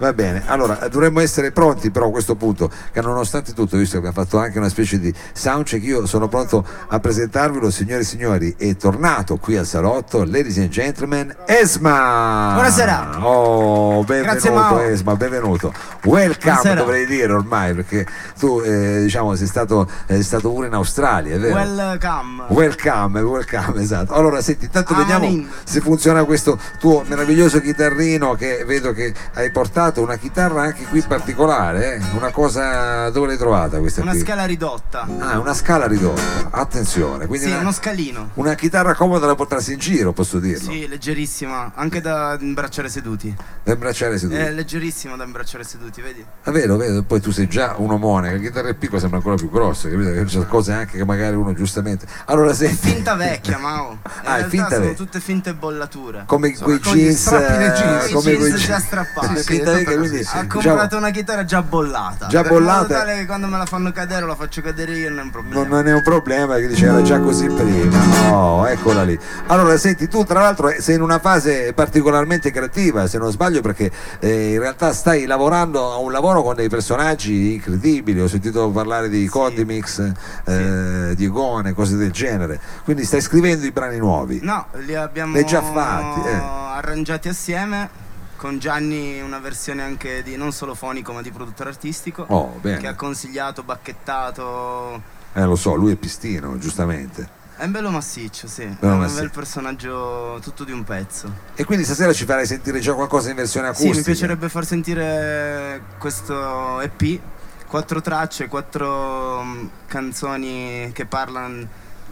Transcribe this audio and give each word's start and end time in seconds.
Va 0.00 0.12
bene, 0.12 0.44
allora 0.46 0.86
dovremmo 0.88 1.18
essere 1.18 1.50
pronti 1.50 1.90
però 1.90 2.06
a 2.06 2.10
questo 2.12 2.36
punto, 2.36 2.70
che 2.92 3.00
nonostante 3.00 3.52
tutto, 3.52 3.76
visto 3.76 4.00
che 4.00 4.06
abbiamo 4.06 4.24
fatto 4.24 4.38
anche 4.38 4.58
una 4.58 4.68
specie 4.68 5.00
di 5.00 5.12
soundcheck, 5.32 5.82
io 5.82 6.06
sono 6.06 6.28
pronto 6.28 6.64
a 6.86 7.00
presentarvelo, 7.00 7.68
signori 7.68 8.02
e 8.02 8.04
signori, 8.04 8.54
è 8.56 8.76
tornato 8.76 9.38
qui 9.38 9.56
al 9.56 9.66
salotto, 9.66 10.22
ladies 10.24 10.56
and 10.58 10.68
gentlemen, 10.68 11.34
Esma! 11.46 12.52
Buonasera! 12.54 13.26
Oh, 13.26 14.04
Grazie, 14.04 14.22
benvenuto 14.50 14.52
Mao. 14.52 14.78
Esma, 14.82 15.16
benvenuto. 15.16 15.72
Welcome 16.04 16.36
Buonasera. 16.44 16.74
dovrei 16.74 17.06
dire 17.06 17.32
ormai, 17.32 17.74
perché 17.74 18.06
tu 18.38 18.60
eh, 18.64 19.00
diciamo 19.02 19.34
sei 19.34 19.48
stato, 19.48 19.90
eh, 20.06 20.14
sei 20.14 20.22
stato 20.22 20.52
pure 20.52 20.68
in 20.68 20.74
Australia, 20.74 21.34
è 21.34 21.38
vero? 21.40 21.54
Welcome. 21.54 22.44
Welcome, 22.50 23.20
welcome, 23.20 23.82
esatto. 23.82 24.12
Allora, 24.12 24.40
senti, 24.42 24.66
intanto 24.66 24.94
Ah, 24.94 24.98
vediamo 24.98 25.44
se 25.64 25.80
funziona 25.80 26.22
questo 26.22 26.56
tuo 26.78 27.02
meraviglioso 27.08 27.60
chitarrino 27.60 28.34
che 28.34 28.62
vedo 28.64 28.92
che 28.92 29.12
hai 29.34 29.50
portato, 29.50 29.86
una 29.96 30.16
chitarra 30.16 30.62
anche 30.62 30.84
qui 30.84 31.00
particolare, 31.02 31.96
eh? 31.96 32.02
una 32.16 32.30
cosa, 32.30 33.08
dove 33.10 33.26
l'hai 33.28 33.36
trovata 33.38 33.78
questa 33.78 34.02
Una 34.02 34.10
qui? 34.12 34.20
scala 34.20 34.44
ridotta. 34.44 35.06
Ah, 35.18 35.38
una 35.38 35.54
scala 35.54 35.86
ridotta, 35.86 36.48
attenzione, 36.50 37.26
quindi 37.26 37.46
Sì, 37.46 37.52
una, 37.52 37.60
uno 37.62 37.72
scalino. 37.72 38.30
una 38.34 38.54
chitarra 38.54 38.94
comoda 38.94 39.26
da 39.26 39.34
portarsi 39.34 39.72
in 39.72 39.78
giro, 39.78 40.12
posso 40.12 40.38
dirlo, 40.38 40.70
Sì, 40.70 40.86
leggerissima, 40.86 41.72
anche 41.74 42.00
da 42.00 42.36
imbracciare 42.40 42.88
seduti. 42.88 43.34
da 43.64 43.72
imbracciare 43.72 44.18
seduto. 44.18 44.38
È 44.38 44.50
leggerissima 44.52 45.16
da 45.16 45.24
imbracciare 45.24 45.64
seduti, 45.64 46.00
vedi? 46.02 46.24
Ah, 46.44 46.50
vero, 46.50 46.76
vero, 46.76 47.02
poi 47.02 47.20
tu 47.20 47.30
sei 47.30 47.48
già 47.48 47.74
un 47.78 47.90
omone, 47.90 48.32
la 48.32 48.38
chitarra 48.38 48.68
è 48.68 48.74
piccola 48.74 49.00
sembra 49.00 49.18
ancora 49.18 49.36
più 49.36 49.50
grossa, 49.50 49.88
capito? 49.88 50.10
C'è 50.24 50.46
cose 50.46 50.72
anche 50.72 50.98
che 50.98 51.04
magari 51.04 51.34
uno 51.36 51.52
giustamente... 51.54 52.06
Allora, 52.26 52.52
senti... 52.54 52.88
Finta 52.88 53.14
vecchia, 53.14 53.58
Mao. 53.58 53.98
Ah, 54.24 54.38
è 54.38 54.44
finta 54.44 54.68
sono 54.68 54.80
vecchia. 54.80 54.96
tutte 54.96 55.20
finte 55.20 55.54
bollature. 55.54 56.24
Come 56.26 56.52
quei 56.56 56.78
con 56.80 56.94
gli 56.94 57.00
jeans, 57.04 57.20
strappi 57.20 57.62
eh, 57.62 57.72
jeans. 57.72 58.12
come 58.12 58.30
I 58.32 58.36
quei 58.36 58.48
jeans 58.50 58.60
già 58.60 58.66
jeans. 58.66 58.84
strappati. 58.84 59.36
Sì, 59.38 59.42
Sì, 59.42 59.60
tutto 59.84 59.96
quindi, 59.96 60.16
così. 60.18 60.28
Ha 60.36 60.42
diciamo, 60.42 60.48
comprato 60.48 60.96
una 60.96 61.10
chitarra 61.10 61.44
già 61.44 61.62
bollata. 61.62 62.26
Già 62.26 62.40
In 62.40 62.46
modo 62.46 62.58
bollata. 62.60 62.86
tale 62.98 63.14
che 63.16 63.26
quando 63.26 63.46
me 63.46 63.58
la 63.58 63.66
fanno 63.66 63.92
cadere 63.92 64.26
la 64.26 64.34
faccio 64.34 64.60
cadere 64.62 64.92
io 64.96 65.08
non 65.10 65.18
è 65.18 65.22
un 65.22 65.30
problema. 65.30 65.60
non, 65.60 65.68
non 65.68 65.86
è 65.88 65.92
un 65.92 66.02
problema 66.02 66.56
che 66.56 66.66
dice 66.68 66.86
era 66.86 67.02
già 67.02 67.18
così 67.20 67.46
prima 67.48 67.98
oh 68.32 68.68
eccola 68.68 69.02
lì 69.04 69.18
allora 69.46 69.76
senti 69.76 70.08
tu 70.08 70.24
tra 70.24 70.40
l'altro 70.40 70.72
sei 70.78 70.94
in 70.96 71.02
una 71.02 71.18
fase 71.18 71.72
particolarmente 71.72 72.50
creativa 72.50 73.06
se 73.06 73.18
non 73.18 73.30
sbaglio 73.30 73.60
perché 73.60 73.90
eh, 74.20 74.52
in 74.54 74.58
realtà 74.60 74.92
stai 74.92 75.26
lavorando 75.26 75.92
a 75.92 75.96
un 75.98 76.12
lavoro 76.12 76.42
con 76.42 76.54
dei 76.54 76.68
personaggi 76.68 77.54
incredibili 77.54 78.20
ho 78.20 78.28
sentito 78.28 78.68
parlare 78.70 79.08
di 79.08 79.26
Condimix 79.28 80.12
eh, 80.44 81.12
di 81.14 81.28
Gone 81.28 81.72
cose 81.72 81.96
del 81.96 82.10
genere 82.10 82.58
quindi 82.84 83.04
stai 83.04 83.20
scrivendo 83.20 83.64
i 83.66 83.70
brani 83.70 83.98
nuovi 83.98 84.40
No, 84.42 84.66
li 84.84 84.94
abbiamo 84.94 85.36
Li 85.36 85.44
già 85.44 85.60
fatti, 85.62 86.26
eh. 86.28 86.32
arrangiati 86.76 87.28
assieme. 87.28 88.06
Con 88.38 88.58
Gianni 88.60 89.20
una 89.20 89.40
versione 89.40 89.82
anche 89.82 90.22
di 90.22 90.36
non 90.36 90.52
solo 90.52 90.74
fonico 90.76 91.12
ma 91.12 91.22
di 91.22 91.32
produttore 91.32 91.70
artistico. 91.70 92.24
oh 92.28 92.60
Che 92.62 92.68
ha 92.68 92.76
bene 92.78 92.94
consigliato, 92.94 93.64
bacchettato. 93.64 95.02
eh, 95.34 95.44
lo 95.44 95.56
so 95.56 95.74
lui 95.74 95.92
è 95.92 95.96
pistino 95.96 96.56
giustamente 96.56 97.28
È 97.56 97.64
un 97.64 97.72
bello 97.72 97.90
massiccio, 97.90 98.46
sì. 98.46 98.62
è 98.62 98.76
Bello 98.78 98.92
un 98.94 99.00
massiccio. 99.00 99.20
bel 99.22 99.30
personaggio 99.32 100.38
tutto 100.40 100.62
di 100.62 100.70
un 100.70 100.84
pezzo. 100.84 101.32
e 101.56 101.64
quindi 101.64 101.84
stasera 101.84 102.12
ci 102.12 102.24
farai 102.24 102.46
sentire 102.46 102.78
già 102.78 102.94
qualcosa 102.94 103.30
in 103.30 103.34
versione 103.36 103.66
Sì, 103.66 103.72
acustica 103.72 103.96
mi 103.96 104.02
piacerebbe 104.04 104.48
far 104.48 104.64
sentire 104.64 105.82
questo 105.98 106.80
EP, 106.80 107.20
quattro 107.66 108.00
tracce, 108.00 108.46
quattro 108.46 109.42
mm, 109.42 109.66
canzoni 109.88 110.90
che 110.92 111.04
parlano 111.06 111.66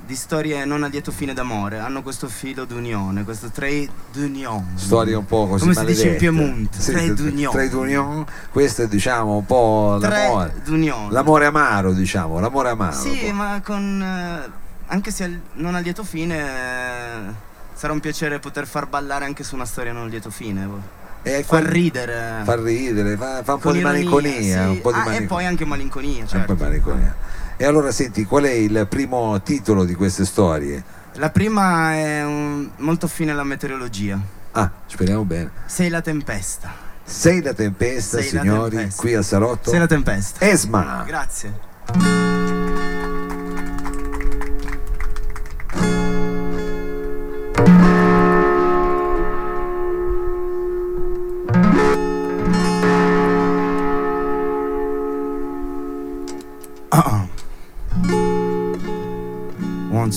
di 0.07 0.15
storie 0.15 0.65
non 0.65 0.85
a 0.85 0.87
lieto 0.87 1.11
fine 1.11 1.35
d'amore, 1.35 1.79
hanno 1.79 2.01
questo 2.03 2.29
filo 2.29 2.65
d'unione, 2.65 3.25
questo 3.25 3.49
trade 3.51 3.89
d'union. 4.13 4.65
storie 4.77 5.15
un 5.15 5.27
po' 5.27 5.49
così 5.49 5.63
Come 5.65 5.75
si 5.75 5.85
dice 5.85 6.03
in 6.07 6.13
maledette. 6.15 6.17
Piemonte, 6.19 6.81
Sì, 6.81 6.93
trade 6.93 7.15
d'union. 7.15 7.51
trade 7.53 7.75
union. 7.75 8.27
questo 8.53 8.83
è 8.83 8.89
diciamo 8.89 9.37
un 9.37 9.45
po' 9.47 9.99
l'amore 10.01 10.55
d'union. 10.65 11.11
l'amore 11.11 11.47
amaro 11.47 11.93
diciamo 11.93 12.39
l'amore 12.39 12.69
amaro 12.71 12.93
Sì, 12.97 13.31
ma 13.33 13.61
con 13.65 14.01
eh, 14.01 14.51
anche 14.87 15.11
se 15.11 15.41
non 15.55 15.75
a 15.75 15.81
lieto 15.81 16.05
fine 16.05 16.39
eh, 16.39 17.33
sarà 17.75 17.93
un 17.93 18.01
piacere 18.01 18.39
poter 18.39 18.67
far 18.67 18.87
ballare 18.87 19.25
anche 19.25 19.43
su 19.43 19.55
una 19.57 19.65
storia 19.67 19.93
non 19.93 20.05
a 20.05 20.09
lieto 20.09 20.31
fine. 20.31 20.65
boh. 20.67 20.81
e 21.23 21.43
Far 21.43 21.65
fa, 21.65 21.69
ridere. 21.69 22.43
fa 22.45 22.55
ridere 22.55 23.17
fa, 23.17 23.43
fa 23.43 23.55
un 23.55 23.59
po' 23.61 23.71
ironia, 23.75 23.91
malinconia 23.91 24.63
sì. 24.63 24.69
un 24.69 24.81
po' 24.81 24.93
di 24.93 24.99
Ah, 24.99 25.05
malinconia 25.05 25.19
e 25.19 25.25
poi 25.27 25.45
anche 25.47 25.65
malinconia, 25.65 26.27
certo. 26.27 26.55
di 26.55 26.63
malinconia. 26.63 27.17
E 27.57 27.65
allora 27.65 27.91
senti 27.91 28.25
qual 28.25 28.45
è 28.45 28.51
il 28.53 28.87
primo 28.89 29.41
titolo 29.43 29.85
di 29.85 29.95
queste 29.95 30.25
storie 30.25 30.83
La 31.15 31.31
prima 31.31 31.93
è 31.95 32.25
un- 32.25 32.71
molto 32.79 33.07
affine 33.07 33.31
alla 33.33 33.45
meteorologia. 33.45 34.19
ah 34.53 34.71
speriamo 34.87 35.25
bene 35.25 35.51
Sei 35.67 35.89
la 35.89 36.01
tempesta. 36.03 36.71
sei 37.05 37.41
la 37.43 37.55
tempesta 37.55 38.21
Sei 38.21 38.33
la 38.33 38.41
signori 38.41 38.77
tempesta. 38.77 39.01
qui 39.03 39.15
al 39.15 39.25
salotto 39.25 39.71
Sei 39.71 39.79
la 39.79 39.87
tempesta. 39.87 40.45
Esma 40.47 41.05
Grazie. 41.07 42.26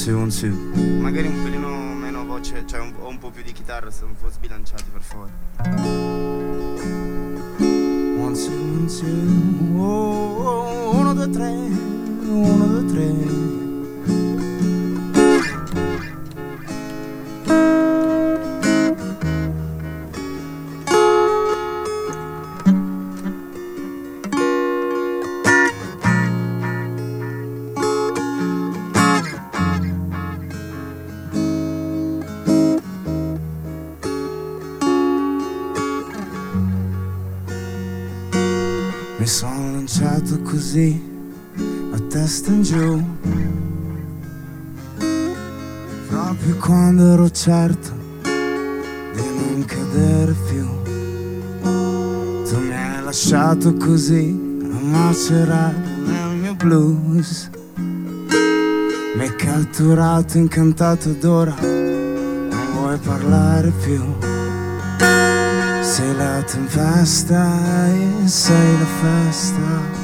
Two, 0.05 0.17
one, 0.17 0.29
two. 0.29 0.55
Magari 1.01 1.27
un 1.27 1.43
pelino 1.43 1.67
meno 1.93 2.23
voce, 2.23 2.63
cioè 2.65 2.79
un, 2.79 2.93
un 3.01 3.17
po' 3.17 3.31
più 3.31 3.43
di 3.43 3.51
chitarra, 3.51 3.91
se 3.91 4.05
un 4.05 4.15
po' 4.15 4.29
sbilanciati 4.29 4.85
per 4.93 5.01
favore. 5.01 5.31
One, 8.17 8.33
two, 8.33 8.53
one, 8.53 8.87
two. 8.87 9.77
Oh, 9.77 10.37
oh, 10.37 10.95
uno, 10.95 11.13
due, 11.13 11.29
tre. 11.29 11.49
Uno, 11.49 12.65
due, 12.65 12.85
tre. 12.85 13.68
Così, 40.59 41.01
a 41.93 41.99
testa 42.09 42.51
in 42.51 42.63
giù. 42.63 43.01
Proprio 46.09 46.55
quando 46.57 47.13
ero 47.13 47.29
certo 47.31 47.91
di 49.13 49.21
non 49.21 49.63
cadere 49.65 50.35
più. 50.49 50.67
Tu 52.43 52.59
mi 52.59 52.73
hai 52.73 53.03
lasciato 53.05 53.73
così 53.75 54.37
a 54.61 54.79
macerare 54.83 55.77
nel 56.05 56.35
mio 56.35 56.55
blues. 56.55 57.49
Mi 57.77 59.21
hai 59.21 59.33
catturato, 59.37 60.37
incantato 60.37 61.09
ed 61.09 61.23
ora 61.23 61.55
non 61.61 62.67
vuoi 62.73 62.97
parlare 62.97 63.71
più. 63.81 64.03
Sei 65.81 66.13
la 66.17 66.43
tempesta 66.43 67.87
e 67.87 68.27
sei 68.27 68.77
la 68.77 68.85
festa. 69.01 69.98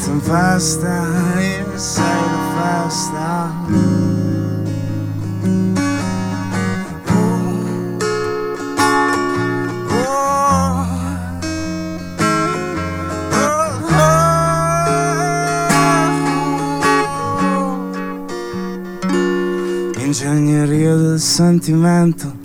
La 0.00 0.06
tempesta 0.06 1.06
e 1.38 1.62
sei 1.74 2.04
la 3.12 3.52
oh. 9.92 10.86
Ingegneria 19.98 20.94
del 20.94 21.20
sentimento, 21.20 22.38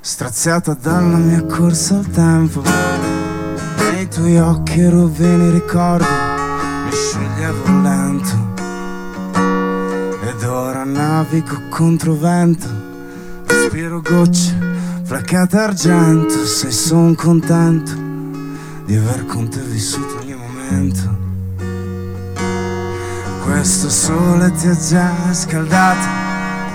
straziata 0.00 0.74
dalla 0.74 1.18
mia 1.18 1.44
corsa 1.44 1.98
al 1.98 2.10
tempo. 2.10 2.62
Nei 3.92 4.08
tuoi 4.08 4.38
occhi 4.38 4.88
rovini 4.88 5.50
ricordi, 5.50 6.19
mi 6.90 6.96
sceglievo 6.96 7.80
lento. 7.82 8.48
Ed 10.22 10.42
ora 10.42 10.84
navigo 10.84 11.56
contro 11.68 12.14
vento, 12.14 12.68
respiro 13.46 14.00
gocce, 14.02 14.56
placate 15.06 15.56
argento. 15.56 16.44
Sei 16.44 16.72
son 16.72 17.14
contento 17.14 17.92
di 18.84 18.96
aver 18.96 19.24
con 19.26 19.48
te 19.48 19.60
vissuto 19.60 20.18
ogni 20.20 20.34
momento. 20.34 21.18
Questo 23.44 23.88
sole 23.88 24.50
ti 24.52 24.66
ha 24.66 24.76
già 24.76 25.12
scaldato, 25.32 26.06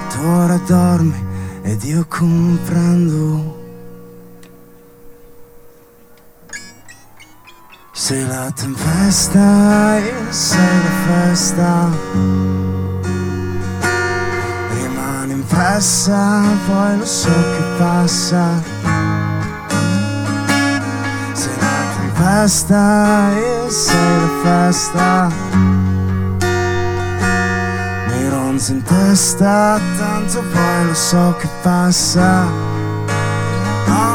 tu 0.09 0.25
ora 0.25 0.57
dormi 0.65 1.23
ed 1.61 1.83
io 1.83 2.05
comprendo 2.07 3.64
Sei 8.05 8.23
la 8.27 8.51
tempesta 8.51 9.97
e 9.97 10.13
sei 10.29 10.59
la 10.59 10.91
festa. 11.07 11.89
Rimane 14.75 15.33
impressa, 15.33 16.43
poi 16.67 16.99
lo 16.99 17.05
so 17.05 17.31
che 17.31 17.63
passa. 17.79 18.61
Sei 21.33 21.55
la 21.57 21.81
tempesta 21.97 23.31
e 23.33 23.69
sei 23.71 24.19
la 24.19 24.29
festa. 24.43 25.29
Mi 28.11 28.29
ronzi 28.29 28.71
in 28.73 28.83
testa, 28.83 29.79
tanto 29.97 30.43
poi 30.53 30.85
lo 30.85 30.93
so 30.93 31.35
che 31.39 31.47
passa. 31.63 32.43
Ogni 33.87 34.14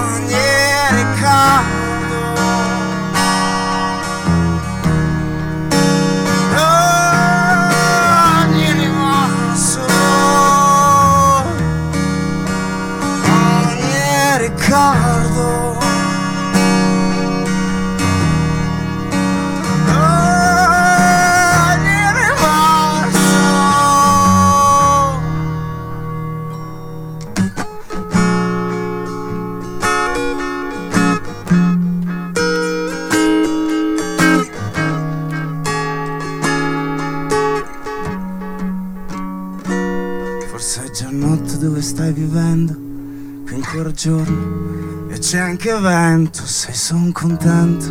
qui 43.44 43.54
ancora 43.54 43.90
giorno 43.90 45.08
e 45.08 45.18
c'è 45.18 45.38
anche 45.38 45.72
vento, 45.78 46.44
sei 46.46 46.74
son 46.74 47.12
contento 47.12 47.86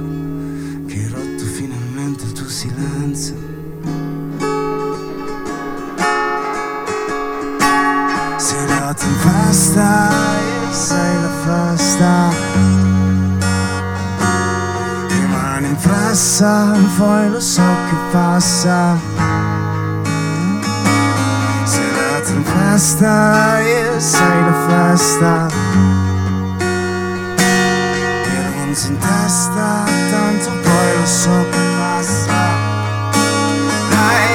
che 0.88 0.96
hai 0.96 1.07
rotto 1.07 1.44
finalmente 1.44 2.24
il 2.24 2.31
tuo 2.31 2.48
silenzio. 2.48 3.36
Sei 8.38 8.68
la 8.68 8.94
tempesta 8.94 10.10
e 10.10 10.74
sei 10.74 11.22
la 11.22 11.75
festa, 11.75 12.30
rimane 15.10 15.68
impressa, 15.68 16.72
poi 16.98 17.30
lo 17.30 17.40
so 17.40 17.62
che 17.62 17.95
passa. 18.12 19.19
Tempesta 22.80 23.60
e 23.60 24.00
sei 24.00 24.42
la 24.42 24.54
festa. 24.68 25.48
Mi 28.26 28.54
ronzi 28.54 28.88
in 28.88 28.98
testa, 28.98 29.84
tanto 30.10 30.50
poi 30.62 30.98
lo 30.98 31.06
so 31.06 31.46
che 31.52 31.58
passa. 31.78 32.38
Dai, 33.90 34.31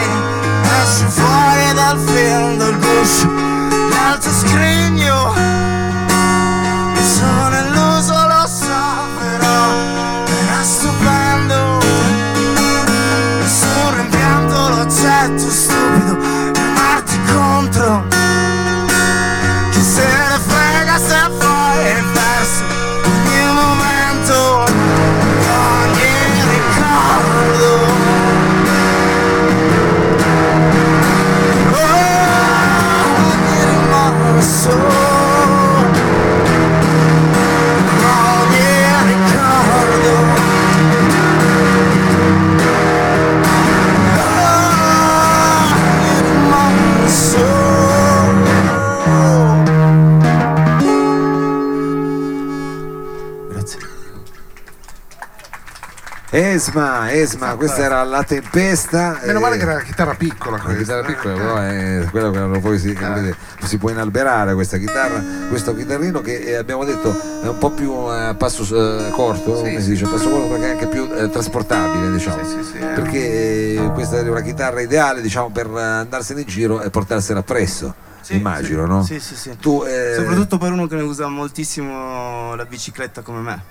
esci 0.83 1.07
fuori 1.09 1.73
dal 1.75 1.99
film, 1.99 2.59
dal 2.59 2.79
guscio, 2.79 3.29
Esma, 56.55 57.13
Esma, 57.13 57.57
questa 57.57 57.83
era 57.83 58.05
la 58.05 58.23
tempesta. 58.23 59.19
Meno 59.25 59.39
eh, 59.39 59.43
male 59.43 59.57
che 59.57 59.63
era 59.65 59.75
la 59.75 59.81
chitarra 59.81 60.15
piccola 60.15 60.59
questa. 60.59 60.79
chitarra 60.79 61.03
piccola, 61.03 61.35
però 61.35 61.57
è 61.57 62.07
quello 62.13 62.31
che 62.31 62.39
non 62.39 62.61
poi 62.61 62.79
si, 62.79 62.93
che 62.93 63.35
si 63.67 63.77
può 63.77 63.91
inalberare 63.91 64.55
questa 64.55 64.77
chitarra, 64.79 65.21
questo 65.49 65.75
chitarrino 65.75 66.21
che 66.21 66.37
eh, 66.37 66.55
abbiamo 66.55 66.85
detto 66.85 67.11
è 67.43 67.49
un 67.49 67.59
po' 67.59 67.71
più 67.71 67.93
eh, 68.09 68.27
a 68.27 68.35
passo 68.35 68.63
eh, 68.63 69.11
corto, 69.11 69.65
Sì, 69.65 69.81
si 69.81 69.91
dice, 69.91 70.05
a 70.05 70.09
passo 70.11 70.31
corto 70.31 70.47
perché 70.51 70.67
è 70.67 70.71
anche 70.71 70.87
più 70.87 71.09
eh, 71.13 71.29
trasportabile, 71.29 72.13
diciamo. 72.13 72.45
Sì, 72.45 72.63
sì, 72.63 72.79
perché 72.79 73.75
eh, 73.75 73.91
questa 73.93 74.19
è 74.19 74.29
una 74.29 74.41
chitarra 74.43 74.81
ideale, 74.81 75.21
diciamo, 75.23 75.51
per 75.51 75.67
eh, 75.67 75.83
andarsene 75.83 76.43
in 76.43 76.47
giro 76.47 76.83
e 76.83 76.89
portarsela 76.91 77.41
appresso, 77.41 77.93
Sì, 78.21 78.37
immagino, 78.37 78.85
sì. 78.85 78.89
no? 78.89 79.03
Sì, 79.03 79.19
sì, 79.19 79.35
sì. 79.35 79.57
Tu, 79.59 79.83
eh, 79.85 80.15
Soprattutto 80.19 80.57
per 80.59 80.71
uno 80.71 80.87
che 80.87 80.95
ne 80.95 81.03
usa 81.03 81.27
moltissimo 81.27 82.55
la 82.55 82.65
bicicletta 82.65 83.23
come 83.23 83.41
me. 83.41 83.63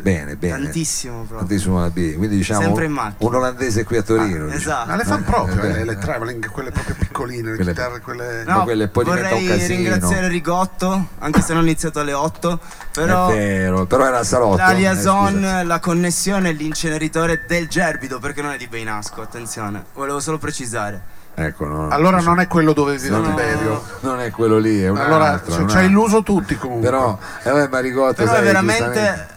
Bene, 0.00 0.36
bene. 0.36 0.62
Tantissimo 0.62 1.16
proprio. 1.18 1.38
Tantissimo 1.38 1.80
la 1.80 1.90
B, 1.90 2.16
quindi 2.16 2.36
diciamo 2.36 2.62
Sempre 2.62 2.84
in 2.86 2.92
macchina. 2.92 3.28
un 3.28 3.34
olandese 3.34 3.84
qui 3.84 3.96
a 3.98 4.02
Torino. 4.02 4.46
diciamo. 4.46 4.52
Esatto. 4.52 4.88
Ma 4.90 4.96
le 4.96 5.04
fanno 5.04 5.24
proprio 5.24 5.54
Eh, 5.62 5.68
eh, 5.68 5.72
beh, 5.72 5.84
le 5.84 5.92
eh. 5.92 5.98
traveling, 5.98 6.50
quelle 6.50 6.70
proprio 6.70 6.94
piccoline, 6.98 7.50
le 7.50 7.56
Quelle- 7.56 7.72
chitarre, 7.72 8.00
quelle. 8.00 8.44
Ma 8.46 8.60
quelle 8.60 8.88
poi 8.88 9.04
diventa 9.04 9.34
un 9.34 9.40
vorrei 9.42 9.46
casino. 9.58 9.76
ringraziare 9.76 10.28
Rigotto, 10.28 11.06
anche 11.18 11.40
se 11.42 11.52
non 11.52 11.62
ho 11.62 11.64
iniziato 11.66 12.00
alle 12.00 12.12
8, 12.14 12.60
però 12.92 13.28
È 13.28 13.34
vero, 13.36 13.84
però 13.86 14.06
era 14.06 14.18
al 14.18 14.26
salotto. 14.26 14.56
la 14.56 14.70
eh, 14.70 14.74
liaison, 14.76 15.32
scusa. 15.34 15.62
la 15.64 15.78
connessione 15.80 16.48
e 16.48 16.52
l'inceneritore 16.52 17.44
del 17.46 17.68
Gerbido, 17.68 18.18
perché 18.18 18.40
non 18.42 18.52
è 18.52 18.56
di 18.56 18.66
Beinasco, 18.68 19.20
attenzione, 19.20 19.84
volevo 19.94 20.20
solo 20.20 20.38
precisare. 20.38 21.20
Ecco, 21.34 21.64
no, 21.64 21.88
Allora 21.88 22.20
non 22.20 22.40
è 22.40 22.46
quello 22.46 22.74
dove 22.74 22.98
vive 22.98 23.16
No, 23.16 23.22
Tiberio. 23.22 23.82
Non 24.00 24.20
è 24.20 24.30
quello 24.30 24.58
lì, 24.58 24.82
è 24.82 24.88
un 24.88 24.98
Allora 24.98 25.30
altro. 25.30 25.54
ci 25.54 25.60
altro. 25.62 25.80
illuso 25.80 26.22
tutti 26.22 26.56
comunque. 26.56 26.90
Però, 26.90 27.18
eh, 27.44 27.50
vabbè, 27.50 27.68
Marigotto, 27.68 28.12
Però 28.16 28.32
sai, 28.32 28.40
è 28.40 28.44
veramente, 28.44 29.28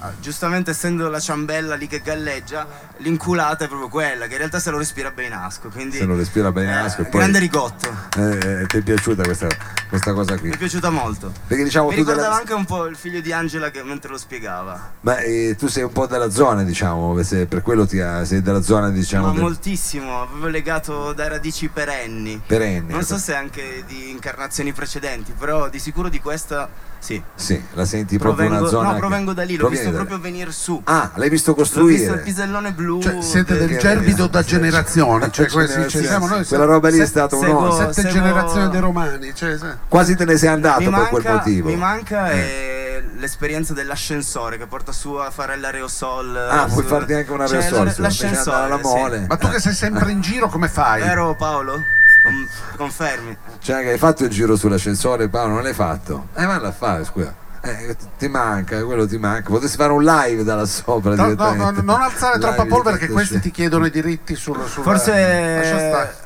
giustamente- 0.00 0.04
ah, 0.04 0.12
giustamente 0.20 0.70
essendo 0.70 1.08
la 1.08 1.20
ciambella 1.20 1.74
lì 1.74 1.86
che 1.86 2.00
galleggia, 2.00 2.66
l'inculata 2.98 3.64
è 3.64 3.68
proprio 3.68 3.88
quella, 3.88 4.26
che 4.26 4.32
in 4.32 4.38
realtà 4.38 4.58
se 4.58 4.70
lo 4.70 4.78
respira 4.78 5.10
Beinasco, 5.10 5.68
quindi... 5.68 5.98
Se 5.98 6.04
lo 6.04 6.16
respira 6.16 6.50
Beinasco 6.52 7.02
eh, 7.02 7.04
poi- 7.04 7.20
Grande 7.20 7.38
Rigotto, 7.38 7.88
Eh, 8.16 8.64
ti 8.66 8.78
è 8.78 8.82
piaciuta 8.82 9.22
questa, 9.22 9.48
questa 9.88 10.12
cosa 10.12 10.36
qui? 10.38 10.48
mi 10.48 10.54
è 10.54 10.58
piaciuta 10.58 10.90
molto. 10.90 11.32
Perché 11.46 11.64
diciamo 11.64 11.88
Mi 11.88 11.96
ricordava 11.96 12.28
della, 12.28 12.36
anche 12.38 12.52
un 12.54 12.64
po' 12.64 12.86
il 12.86 12.96
figlio 12.96 13.20
di 13.20 13.32
Angela 13.32 13.70
che 13.70 13.82
mentre 13.82 14.10
lo 14.10 14.18
spiegava. 14.18 14.92
ma 15.00 15.18
eh, 15.18 15.54
tu 15.58 15.66
sei 15.68 15.82
un 15.84 15.92
po' 15.92 16.06
della 16.06 16.30
zona, 16.30 16.62
diciamo, 16.64 17.20
se 17.22 17.46
per 17.46 17.62
quello 17.62 17.86
ti 17.86 18.00
ha, 18.00 18.24
sei 18.24 18.42
della 18.42 18.62
zona, 18.62 18.90
diciamo, 18.90 19.26
Ma 19.26 19.32
del- 19.32 19.42
moltissimo, 19.42 20.26
proprio 20.26 20.48
legato 20.48 21.12
dai 21.12 21.28
radici 21.28 21.68
perenni. 21.68 22.40
perenne. 22.46 22.92
Non 22.92 23.02
so 23.04 23.18
se 23.18 23.34
anche 23.34 23.84
di 23.86 24.10
incarnazioni 24.10 24.72
precedenti, 24.72 25.32
però 25.36 25.68
di 25.68 25.78
sicuro 25.78 26.08
di 26.08 26.20
questa 26.20 26.68
sì. 27.00 27.20
Sì, 27.34 27.60
la 27.72 27.84
senti 27.84 28.16
proprio 28.18 28.46
Provengo, 28.46 28.60
una 28.68 28.70
zona. 28.70 28.86
no, 28.88 28.92
che- 28.94 29.00
provengo 29.00 29.32
da 29.32 29.42
lì, 29.42 29.52
l'ho 29.56 29.58
provieni 29.66 29.84
visto 29.84 29.90
da- 29.98 30.04
proprio 30.04 30.20
venire 30.30 30.52
su. 30.52 30.80
Ah, 30.84 31.10
l'hai 31.14 31.28
visto 31.28 31.50
L'ho 31.50 31.56
costruire? 31.56 31.98
visto 31.98 32.12
il 32.14 32.20
pisellone 32.20 32.72
blu. 32.72 33.00
Cioè, 33.02 33.20
siete 33.20 33.56
del 33.58 33.76
gerbido 33.78 34.26
da 34.28 34.42
generazioni, 34.42 35.28
cioè 35.32 35.46
Generazione. 35.46 36.06
siamo 36.06 36.26
noi 36.28 36.44
Quella 36.44 36.64
roba 36.64 36.88
lì 36.90 36.98
è 36.98 37.06
stata 37.06 37.34
un'onta. 37.36 37.92
sette 37.92 38.08
seguo- 38.08 38.10
generazioni 38.12 38.68
dei 38.70 38.80
romani, 38.80 39.34
cioè, 39.34 39.58
se- 39.58 39.76
Quasi 39.88 40.14
te 40.14 40.24
ne 40.24 40.36
sei 40.36 40.48
andato 40.50 40.80
mi 40.80 40.90
per 40.90 41.08
quel 41.08 41.22
manca, 41.24 41.32
motivo. 41.38 41.68
mi 41.68 41.76
manca 41.76 42.30
Eh. 42.30 42.34
è 42.34 43.02
l'esperienza 43.18 43.72
dell'ascensore 43.74 44.56
che 44.58 44.66
porta 44.66 44.92
su 44.92 45.12
a 45.14 45.30
fare 45.30 45.56
l'aerosol. 45.56 46.36
Ah, 46.36 46.66
su- 46.68 46.74
puoi 46.74 46.84
farti 46.84 47.14
anche 47.14 47.30
un 47.32 47.38
Cioè, 47.46 47.56
aerosol, 47.56 47.78
andare 47.78 47.94
l'ascensore. 48.02 48.74
sì. 48.76 48.80
mole. 48.82 49.24
Ma 49.28 49.36
tu 49.36 49.48
che 49.48 49.58
sei 49.60 49.72
sempre 49.74 50.10
in 50.10 50.20
giro 50.20 50.48
come 50.48 50.68
fai? 50.68 51.00
Vero 51.02 51.34
Paolo? 51.34 51.84
Con- 52.22 52.48
confermi. 52.76 53.36
Cioè, 53.58 53.82
che 53.82 53.90
hai 53.90 53.98
fatto 53.98 54.24
il 54.24 54.30
giro 54.30 54.56
sull'ascensore, 54.56 55.28
Paolo, 55.28 55.54
non 55.54 55.62
l'hai 55.62 55.74
fatto? 55.74 56.28
Eh, 56.34 56.44
vanno 56.44 56.66
a 56.66 56.72
fare, 56.72 57.04
scusa. 57.04 57.34
Eh, 57.62 57.94
ti 58.16 58.26
manca, 58.28 58.82
quello 58.84 59.06
ti 59.06 59.18
manca. 59.18 59.50
Potresti 59.50 59.76
fare 59.76 59.92
un 59.92 60.02
live 60.02 60.44
da 60.44 60.54
là 60.54 60.64
sopra. 60.64 61.14
No, 61.14 61.16
no, 61.16 61.34
direttamente. 61.34 61.82
no, 61.82 61.92
non 61.92 62.00
alzare 62.00 62.38
Live 62.38 62.46
troppa 62.46 62.64
polvere 62.66 62.96
che 62.96 63.08
questi 63.08 63.38
ti 63.38 63.50
chiedono 63.50 63.84
i 63.84 63.90
diritti 63.90 64.34
sul, 64.34 64.66
sul 64.66 64.82
Forse. 64.82 65.12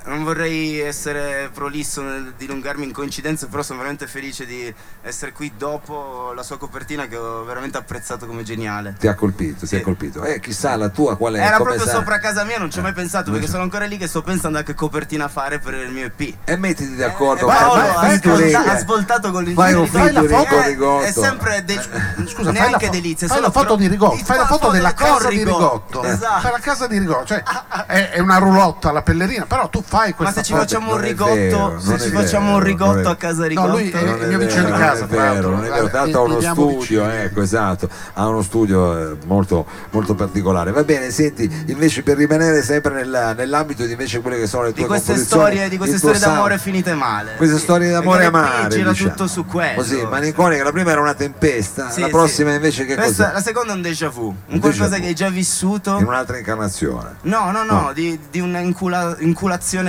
Non 0.06 0.22
vorrei 0.24 0.80
essere 0.80 1.50
prolisso 1.52 2.02
nel 2.02 2.34
dilungarmi 2.36 2.84
in 2.84 2.92
coincidenze, 2.92 3.46
però 3.46 3.62
sono 3.62 3.78
veramente 3.78 4.06
felice 4.06 4.44
di 4.46 4.72
essere 5.02 5.32
qui 5.32 5.52
dopo 5.56 6.32
la 6.34 6.42
sua 6.42 6.58
copertina 6.58 7.06
che 7.06 7.16
ho 7.16 7.44
veramente 7.44 7.78
apprezzato 7.78 8.26
come 8.26 8.42
geniale. 8.42 8.96
Ti 8.98 9.06
ha 9.08 9.14
colpito, 9.14 9.60
ti 9.60 9.66
Sì. 9.66 9.76
ha 9.76 9.80
colpito. 9.82 10.22
Eh, 10.24 10.40
chissà 10.40 10.76
la 10.76 10.88
tua 10.90 11.16
qual 11.16 11.34
è? 11.34 11.38
Era 11.38 11.56
come 11.56 11.70
proprio 11.70 11.86
sa- 11.86 11.98
sopra 11.98 12.18
casa 12.18 12.44
mia, 12.44 12.58
non 12.58 12.70
ci 12.70 12.78
ho 12.78 12.82
mai 12.82 12.92
pensato 12.92 13.24
non 13.30 13.34
perché 13.34 13.50
sono 13.50 13.62
ancora 13.62 13.86
lì 13.86 13.96
che 13.96 14.06
sto 14.06 14.22
pensando 14.22 14.58
a 14.58 14.62
che 14.62 14.74
copertina 14.74 15.28
fare 15.28 15.58
per 15.58 15.74
il 15.74 15.90
mio 15.90 16.04
EP. 16.06 16.36
E 16.44 16.56
mettiti 16.56 16.96
d'accordo. 16.96 17.48
Eh, 17.50 17.54
Paolo 17.54 17.80
fai- 17.82 18.14
ha, 18.16 18.20
fai 18.20 18.76
eh. 18.76 18.78
svoltato 18.78 19.30
con 19.30 19.46
il 19.48 19.54
Fai 19.54 19.72
un 19.74 19.84
giro 19.86 20.20
di- 20.20 20.32
Eh, 20.34 20.66
Rigotto. 20.66 21.00
È 21.02 21.12
sempre 21.12 21.64
del... 21.64 21.80
Scusa, 22.26 22.44
fai 22.44 22.44
la, 22.44 22.52
neanche 22.52 22.86
fo- 22.86 22.92
delizie, 22.92 23.26
fai 23.26 23.40
la 23.40 23.50
foto 23.50 23.76
di 23.76 23.86
Rigotto, 23.86 24.24
fai 24.24 24.36
la 24.36 24.46
foto 24.46 24.70
della 24.70 24.92
casa 24.94 25.28
di 25.28 25.42
Rigotto. 25.44 26.02
Esatto. 26.02 26.40
Fai 26.40 26.52
la 26.52 26.58
casa 26.58 26.86
di 26.86 26.98
Rigotto, 26.98 27.24
cioè 27.26 27.42
è, 27.86 28.10
è 28.10 28.18
una 28.20 28.38
roulotte 28.38 28.88
alla 28.88 29.02
pellerina, 29.02 29.46
però 29.46 29.68
tu 29.68 29.82
fai 29.96 30.08
Ma 30.10 30.14
questa 30.16 30.40
se 30.40 30.46
ci 30.46 30.52
facciamo 30.54 30.86
un 30.90 30.96
non 30.96 31.04
è 31.04 31.08
rigotto, 31.08 31.32
vero, 31.34 31.80
se 31.80 31.98
ci 32.00 32.08
è 32.08 32.10
facciamo 32.10 32.44
vero, 32.46 32.56
un 32.56 32.62
rigotto 32.64 32.98
è- 33.08 33.12
a 33.12 33.16
casa 33.16 33.46
di 33.46 33.54
No, 33.54 33.68
lui 33.68 33.82
Rigotto. 33.84 34.04
è- 34.04 34.08
Non 34.08 34.20
il 34.20 34.26
mio 34.28 34.38
vicino 34.38 34.64
di 34.64 34.70
vero, 34.72 34.84
casa, 34.84 35.06
non 35.06 35.08
è 35.08 35.16
vero, 35.34 35.48
non 35.50 35.64
è 35.64 35.68
vero, 35.68 35.88
tanto 35.90 36.18
ha 36.18 36.20
uno 36.22 36.40
studio, 36.40 37.08
ecco, 37.08 37.42
esatto, 37.42 37.88
ha 38.14 38.26
uno 38.28 38.42
studio 38.42 38.98
eh, 39.12 39.16
molto, 39.26 39.66
molto 39.90 40.14
particolare. 40.14 40.72
Va 40.72 40.82
bene, 40.84 41.10
senti, 41.10 41.50
invece 41.68 42.02
per 42.02 42.16
rimanere 42.16 42.62
sempre 42.62 42.94
nella- 42.94 43.32
nell'ambito 43.34 43.84
di 43.84 43.92
invece 43.92 44.20
quelle 44.20 44.38
che 44.38 44.46
sono 44.46 44.64
le 44.64 44.72
tue 44.72 44.82
di 44.82 44.88
queste 44.88 45.16
storie, 45.16 45.68
di 45.68 45.76
queste 45.76 45.98
storie 45.98 46.18
d'amore 46.18 46.58
finite 46.58 46.94
male. 46.94 47.34
queste 47.36 47.56
Sì. 47.56 47.62
storie 47.62 47.90
d'amore 47.90 48.24
amare, 48.24 48.68
gira 48.76 48.90
diciamo. 48.90 49.10
tutto 49.10 49.26
su 49.26 49.44
quello. 49.46 49.76
Così, 49.76 50.02
malinconica, 50.02 50.64
la 50.64 50.72
prima 50.72 50.90
era 50.90 51.00
una 51.00 51.14
tempesta, 51.14 51.90
Sì, 51.90 52.00
la 52.00 52.06
sì. 52.06 52.12
prossima 52.12 52.52
invece 52.52 52.84
che 52.84 52.94
Questa-? 52.96 53.32
La 53.32 53.40
seconda 53.42 53.72
è 53.72 53.76
un 53.76 53.82
déjà 53.82 54.08
vu, 54.08 54.26
un 54.26 54.34
Un 54.46 54.58
qualcosa 54.60 54.96
vu. 54.96 55.02
che 55.02 55.06
hai 55.08 55.14
già 55.14 55.28
vissuto. 55.28 55.98
In 55.98 56.06
un'altra 56.06 56.36
incarnazione. 56.38 57.16
No, 57.22 57.50
no, 57.50 57.62
no, 57.64 57.80
No. 57.80 57.92
di, 57.92 58.18
di 58.30 58.40
una 58.40 58.60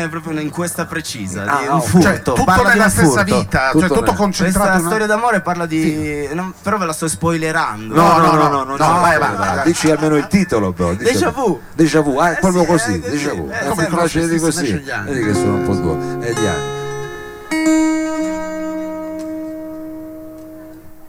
inculazione 0.02 0.10
proprio 0.10 0.40
in 0.40 0.50
questa 0.50 0.86
precisa, 0.86 1.44
Ah, 1.46 1.60
di 1.62 1.68
un 1.68 1.74
ok. 1.76 1.84
furto. 1.86 2.08
Cioè, 2.08 2.22
tutto 2.22 2.44
parla 2.44 2.64
di 2.72 2.78
nella 2.78 2.90
stessa 2.90 3.08
furto. 3.24 3.24
vita, 3.40 3.70
Tutto 3.72 3.88
cioè 3.88 3.98
tutto 3.98 4.14
concentrato 4.14 4.60
Questa 4.68 4.80
una- 4.80 4.88
storia 4.90 5.06
d'amore 5.08 5.42
parla 5.42 5.66
di... 5.66 6.30
non- 6.34 6.54
però 6.62 6.78
ve 6.78 6.86
la 6.86 6.94
sto 6.94 7.08
spoilerando. 7.08 7.94
No, 7.96 8.18
no, 8.18 8.18
no, 8.18 8.32
no, 8.34 8.48
no, 8.50 8.64
no, 8.64 8.76
no, 8.78 9.00
vai, 9.00 9.18
vai, 9.18 9.36
vai. 9.36 9.64
Dici 9.66 9.90
almeno 9.90 10.16
il 10.18 10.28
titolo, 10.28 10.72
però. 10.72 10.94
Déjà 10.94 11.30
vu. 11.32 11.60
Déjà 11.76 12.02
vu, 12.02 12.18
ah, 12.18 12.32
è 12.32 12.34
Eh 12.34 12.40
proprio 12.40 12.62
sì, 12.64 12.68
così, 12.68 12.94
eh, 12.94 13.10
déjà 13.10 13.34
vu. 13.34 13.50
Eh, 13.52 13.68
come 13.68 13.86
più 13.86 13.96
facile 13.98 14.28
di 14.28 14.38
conosci 14.40 14.60
così. 14.60 14.84
Vedi 15.06 15.24
che 15.26 15.34
sono 15.34 15.54
un 15.56 15.64
po' 15.66 15.74
due. 15.76 16.28
E 16.28 16.34
gli 16.34 16.46
anni. 16.46 16.74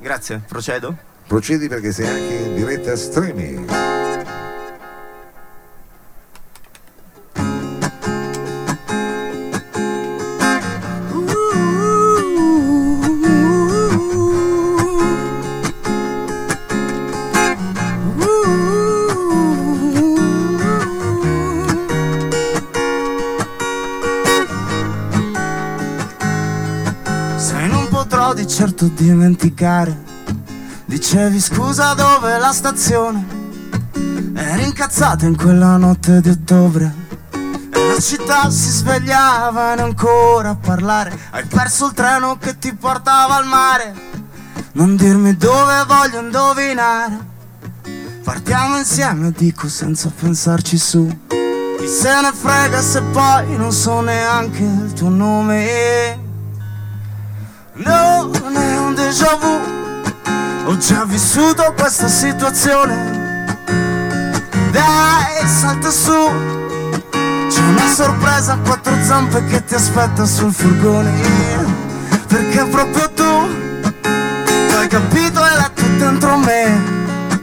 Grazie, 0.01 0.41
procedo? 0.47 0.97
Procedi 1.27 1.67
perché 1.69 1.91
sei 1.91 2.07
anche 2.07 2.35
in 2.35 2.55
diretta 2.55 2.95
streaming. 2.95 3.69
Certo 28.67 28.87
dimenticare. 28.89 29.97
Dicevi 30.87 31.41
scusa 31.41 31.95
dove 31.95 32.37
la 32.37 32.51
stazione? 32.51 33.25
Eri 34.35 34.65
incazzata 34.65 35.25
in 35.25 35.37
quella 35.37 35.77
notte 35.77 36.21
di 36.21 36.31
ottobre. 36.31 36.93
E 37.31 37.87
la 37.87 38.01
città 38.01 38.51
si 38.51 38.69
svegliava 38.71 39.73
e 39.73 39.77
non 39.77 39.85
ancora 39.85 40.51
a 40.51 40.57
parlare. 40.57 41.17
Hai 41.31 41.45
perso 41.45 41.87
il 41.87 41.93
treno 41.93 42.39
che 42.39 42.59
ti 42.59 42.75
portava 42.75 43.37
al 43.37 43.47
mare. 43.47 43.95
Non 44.73 44.97
dirmi 44.97 45.37
dove 45.37 45.85
voglio 45.87 46.21
indovinare. 46.21 47.19
Partiamo 48.25 48.79
insieme, 48.79 49.31
dico 49.31 49.69
senza 49.69 50.11
pensarci 50.11 50.77
su. 50.77 51.07
Chi 51.29 51.87
se 51.87 52.21
ne 52.21 52.33
frega 52.33 52.81
se 52.81 53.01
poi 53.13 53.57
non 53.57 53.71
so 53.71 54.01
neanche 54.01 54.63
il 54.63 54.93
tuo 54.93 55.09
nome. 55.09 56.26
Vu. 59.35 60.69
Ho 60.69 60.77
già 60.77 61.05
vissuto 61.05 61.75
questa 61.77 62.09
situazione. 62.09 63.65
Dai, 64.71 65.47
salta 65.47 65.91
su. 65.91 66.13
C'è 67.49 67.61
una 67.61 67.87
sorpresa 67.89 68.53
a 68.53 68.59
quattro 68.59 68.95
zampe 69.03 69.45
che 69.47 69.65
ti 69.65 69.75
aspetta 69.75 70.25
sul 70.25 70.53
furgone. 70.53 71.13
Perché 72.27 72.65
proprio 72.65 73.11
tu, 73.13 73.55
tu 74.01 74.75
hai 74.77 74.89
capito 74.89 75.45
e 75.45 75.57
letto 75.57 75.83
dentro 75.99 76.37
me. 76.39 76.65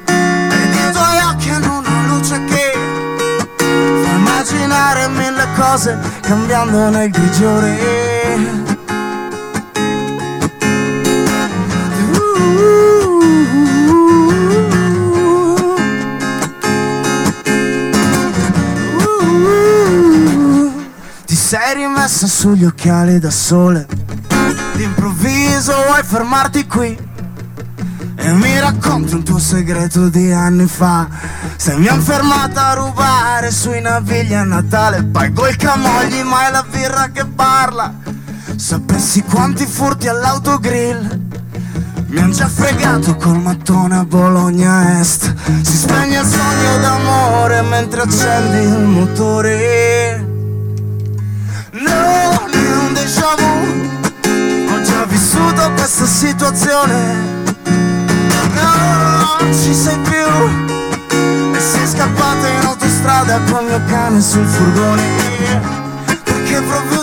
Ed 0.05 0.73
i 0.73 0.91
tuoi 0.91 1.19
occhi 1.31 1.49
hanno 1.49 1.79
una 1.79 2.05
luce 2.07 2.43
che 2.45 2.71
fa 4.03 4.11
immaginare 4.11 5.07
mille 5.09 5.47
cose 5.55 5.97
cambiando 6.21 6.89
nel 6.89 7.09
grigiore. 7.09 8.62
Sugli 22.43 22.65
occhiali 22.65 23.19
da 23.19 23.31
sole. 23.31 23.87
D'improvviso 24.75 25.71
vuoi 25.87 26.03
fermarti 26.03 26.67
qui? 26.67 27.09
E 28.17 28.33
mi 28.33 28.59
racconti 28.59 29.13
un 29.13 29.23
tuo 29.23 29.39
segreto 29.39 30.09
di 30.09 30.29
anni 30.29 30.67
fa. 30.67 31.07
Se 31.55 31.73
mi 31.77 31.87
han 31.87 32.01
fermata 32.01 32.71
a 32.71 32.73
rubare 32.73 33.49
sui 33.49 33.79
navigli 33.79 34.33
a 34.33 34.43
Natale 34.43 35.03
Pago 35.03 35.47
i 35.47 35.55
camogli 35.55 36.21
ma 36.23 36.49
è 36.49 36.51
la 36.51 36.65
birra 36.69 37.11
che 37.13 37.23
parla. 37.23 37.93
Sapessi 38.57 39.23
quanti 39.23 39.65
furti 39.65 40.09
all'autogrill. 40.09 41.21
Mi 42.07 42.19
han 42.19 42.31
già 42.31 42.49
fregato 42.49 43.15
col 43.15 43.39
mattone 43.39 43.95
a 43.95 44.03
Bologna 44.03 44.99
Est. 44.99 45.33
Si 45.61 45.77
spegne 45.77 46.19
il 46.19 46.25
sogno 46.25 46.77
d'amore 46.81 47.61
mentre 47.61 48.01
accendi 48.01 48.57
il 48.57 48.85
motore 48.85 50.31
Non 52.03 52.49
è 52.51 52.75
un 52.75 52.93
déjà 52.93 53.35
vu. 53.37 54.73
Ho 54.73 54.81
già 54.81 55.05
vissuto 55.05 55.71
questa 55.75 56.05
situazione. 56.05 57.41
Non 59.39 59.53
ci 59.53 59.73
sei 59.73 59.97
più. 59.99 60.25
E 61.53 61.59
sei 61.59 61.87
scappata 61.87 62.47
in 62.47 62.65
autostrada 62.65 63.39
col 63.49 63.65
mio 63.65 63.81
cane 63.87 64.21
sul 64.21 64.45
furgone. 64.45 65.03
Perché 66.23 66.61
proprio 66.61 67.02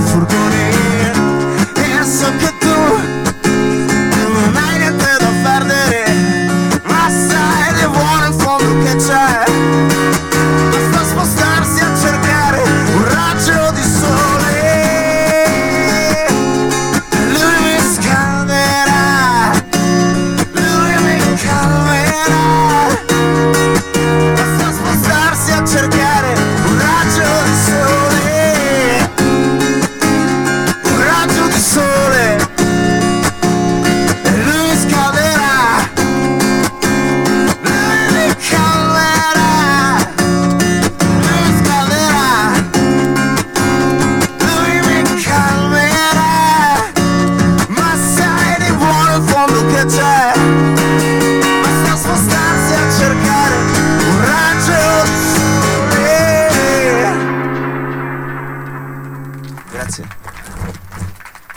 cane 0.00 0.51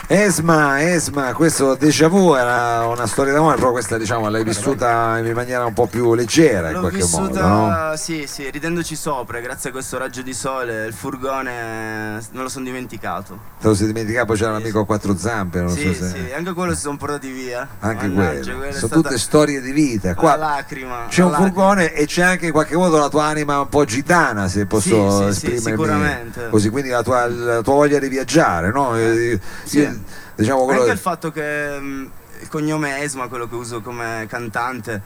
Esma, 0.07 0.83
Esma, 0.83 1.33
questo 1.33 1.73
déjà 1.73 2.07
vu 2.07 2.35
era 2.35 2.85
una 2.85 3.07
storia 3.07 3.33
d'amore, 3.33 3.55
però 3.55 3.71
questa 3.71 3.97
diciamo 3.97 4.29
l'hai 4.29 4.43
vissuta 4.43 5.17
in 5.17 5.31
maniera 5.33 5.65
un 5.65 5.73
po' 5.73 5.87
più 5.87 6.13
leggera 6.13 6.67
in 6.67 6.73
L'ho 6.75 6.79
qualche 6.81 6.97
vissuta, 6.99 7.47
modo, 7.47 7.73
no? 7.89 7.95
sì, 7.95 8.25
sì, 8.27 8.47
ridendoci 8.51 8.95
sopra, 8.95 9.39
grazie 9.39 9.69
a 9.69 9.71
questo 9.73 9.97
raggio 9.97 10.21
di 10.21 10.33
sole, 10.33 10.85
il 10.85 10.93
furgone 10.93 12.21
non 12.33 12.43
lo 12.43 12.49
sono 12.49 12.65
dimenticato. 12.65 13.39
Te 13.59 13.67
lo 13.67 13.73
sei 13.73 13.87
dimenticato, 13.87 14.27
poi 14.27 14.37
c'era 14.37 14.51
un 14.51 14.57
amico 14.57 14.79
a 14.81 14.85
quattro 14.85 15.17
zampe, 15.17 15.61
non 15.61 15.71
sì, 15.71 15.91
so 15.91 15.93
se... 16.05 16.09
sì, 16.09 16.33
anche 16.37 16.53
quello 16.53 16.75
si 16.75 16.81
sono 16.81 16.97
portati 16.97 17.31
via. 17.31 17.67
Anche 17.79 18.05
Mannaggia, 18.07 18.53
quello. 18.53 18.73
Sono 18.77 19.01
tutte 19.01 19.17
storie 19.17 19.59
di 19.59 19.71
vita. 19.71 20.09
la 20.09 20.13
Qua 20.15 20.35
lacrima. 20.35 21.05
c'è 21.09 21.23
un 21.23 21.31
lacrima. 21.31 21.51
furgone 21.51 21.93
e 21.93 22.05
c'è 22.05 22.21
anche 22.21 22.45
in 22.45 22.51
qualche 22.51 22.75
modo 22.75 22.99
la 22.99 23.09
tua 23.09 23.23
anima 23.25 23.59
un 23.59 23.69
po' 23.69 23.85
gitana, 23.85 24.47
se 24.49 24.67
posso 24.67 25.31
Sì, 25.33 25.39
sì, 25.39 25.51
sì, 25.57 25.61
sicuramente. 25.61 26.49
così, 26.51 26.69
quindi 26.69 26.89
la 26.89 27.01
tua, 27.01 27.25
la 27.27 27.61
tua 27.63 27.73
voglia 27.73 27.97
di 27.97 28.07
viaggiare, 28.07 28.71
no? 28.71 28.95
Eh, 28.95 29.39
Sì. 29.63 29.79
io- 29.79 29.93
diciamo 30.35 30.67
Anche 30.67 30.91
il 30.91 30.97
fatto 30.97 31.31
che 31.31 31.79
mh, 31.79 32.11
il 32.41 32.47
cognome 32.49 33.01
Esma, 33.01 33.27
quello 33.27 33.47
che 33.47 33.55
uso 33.55 33.81
come 33.81 34.25
cantante, 34.29 35.01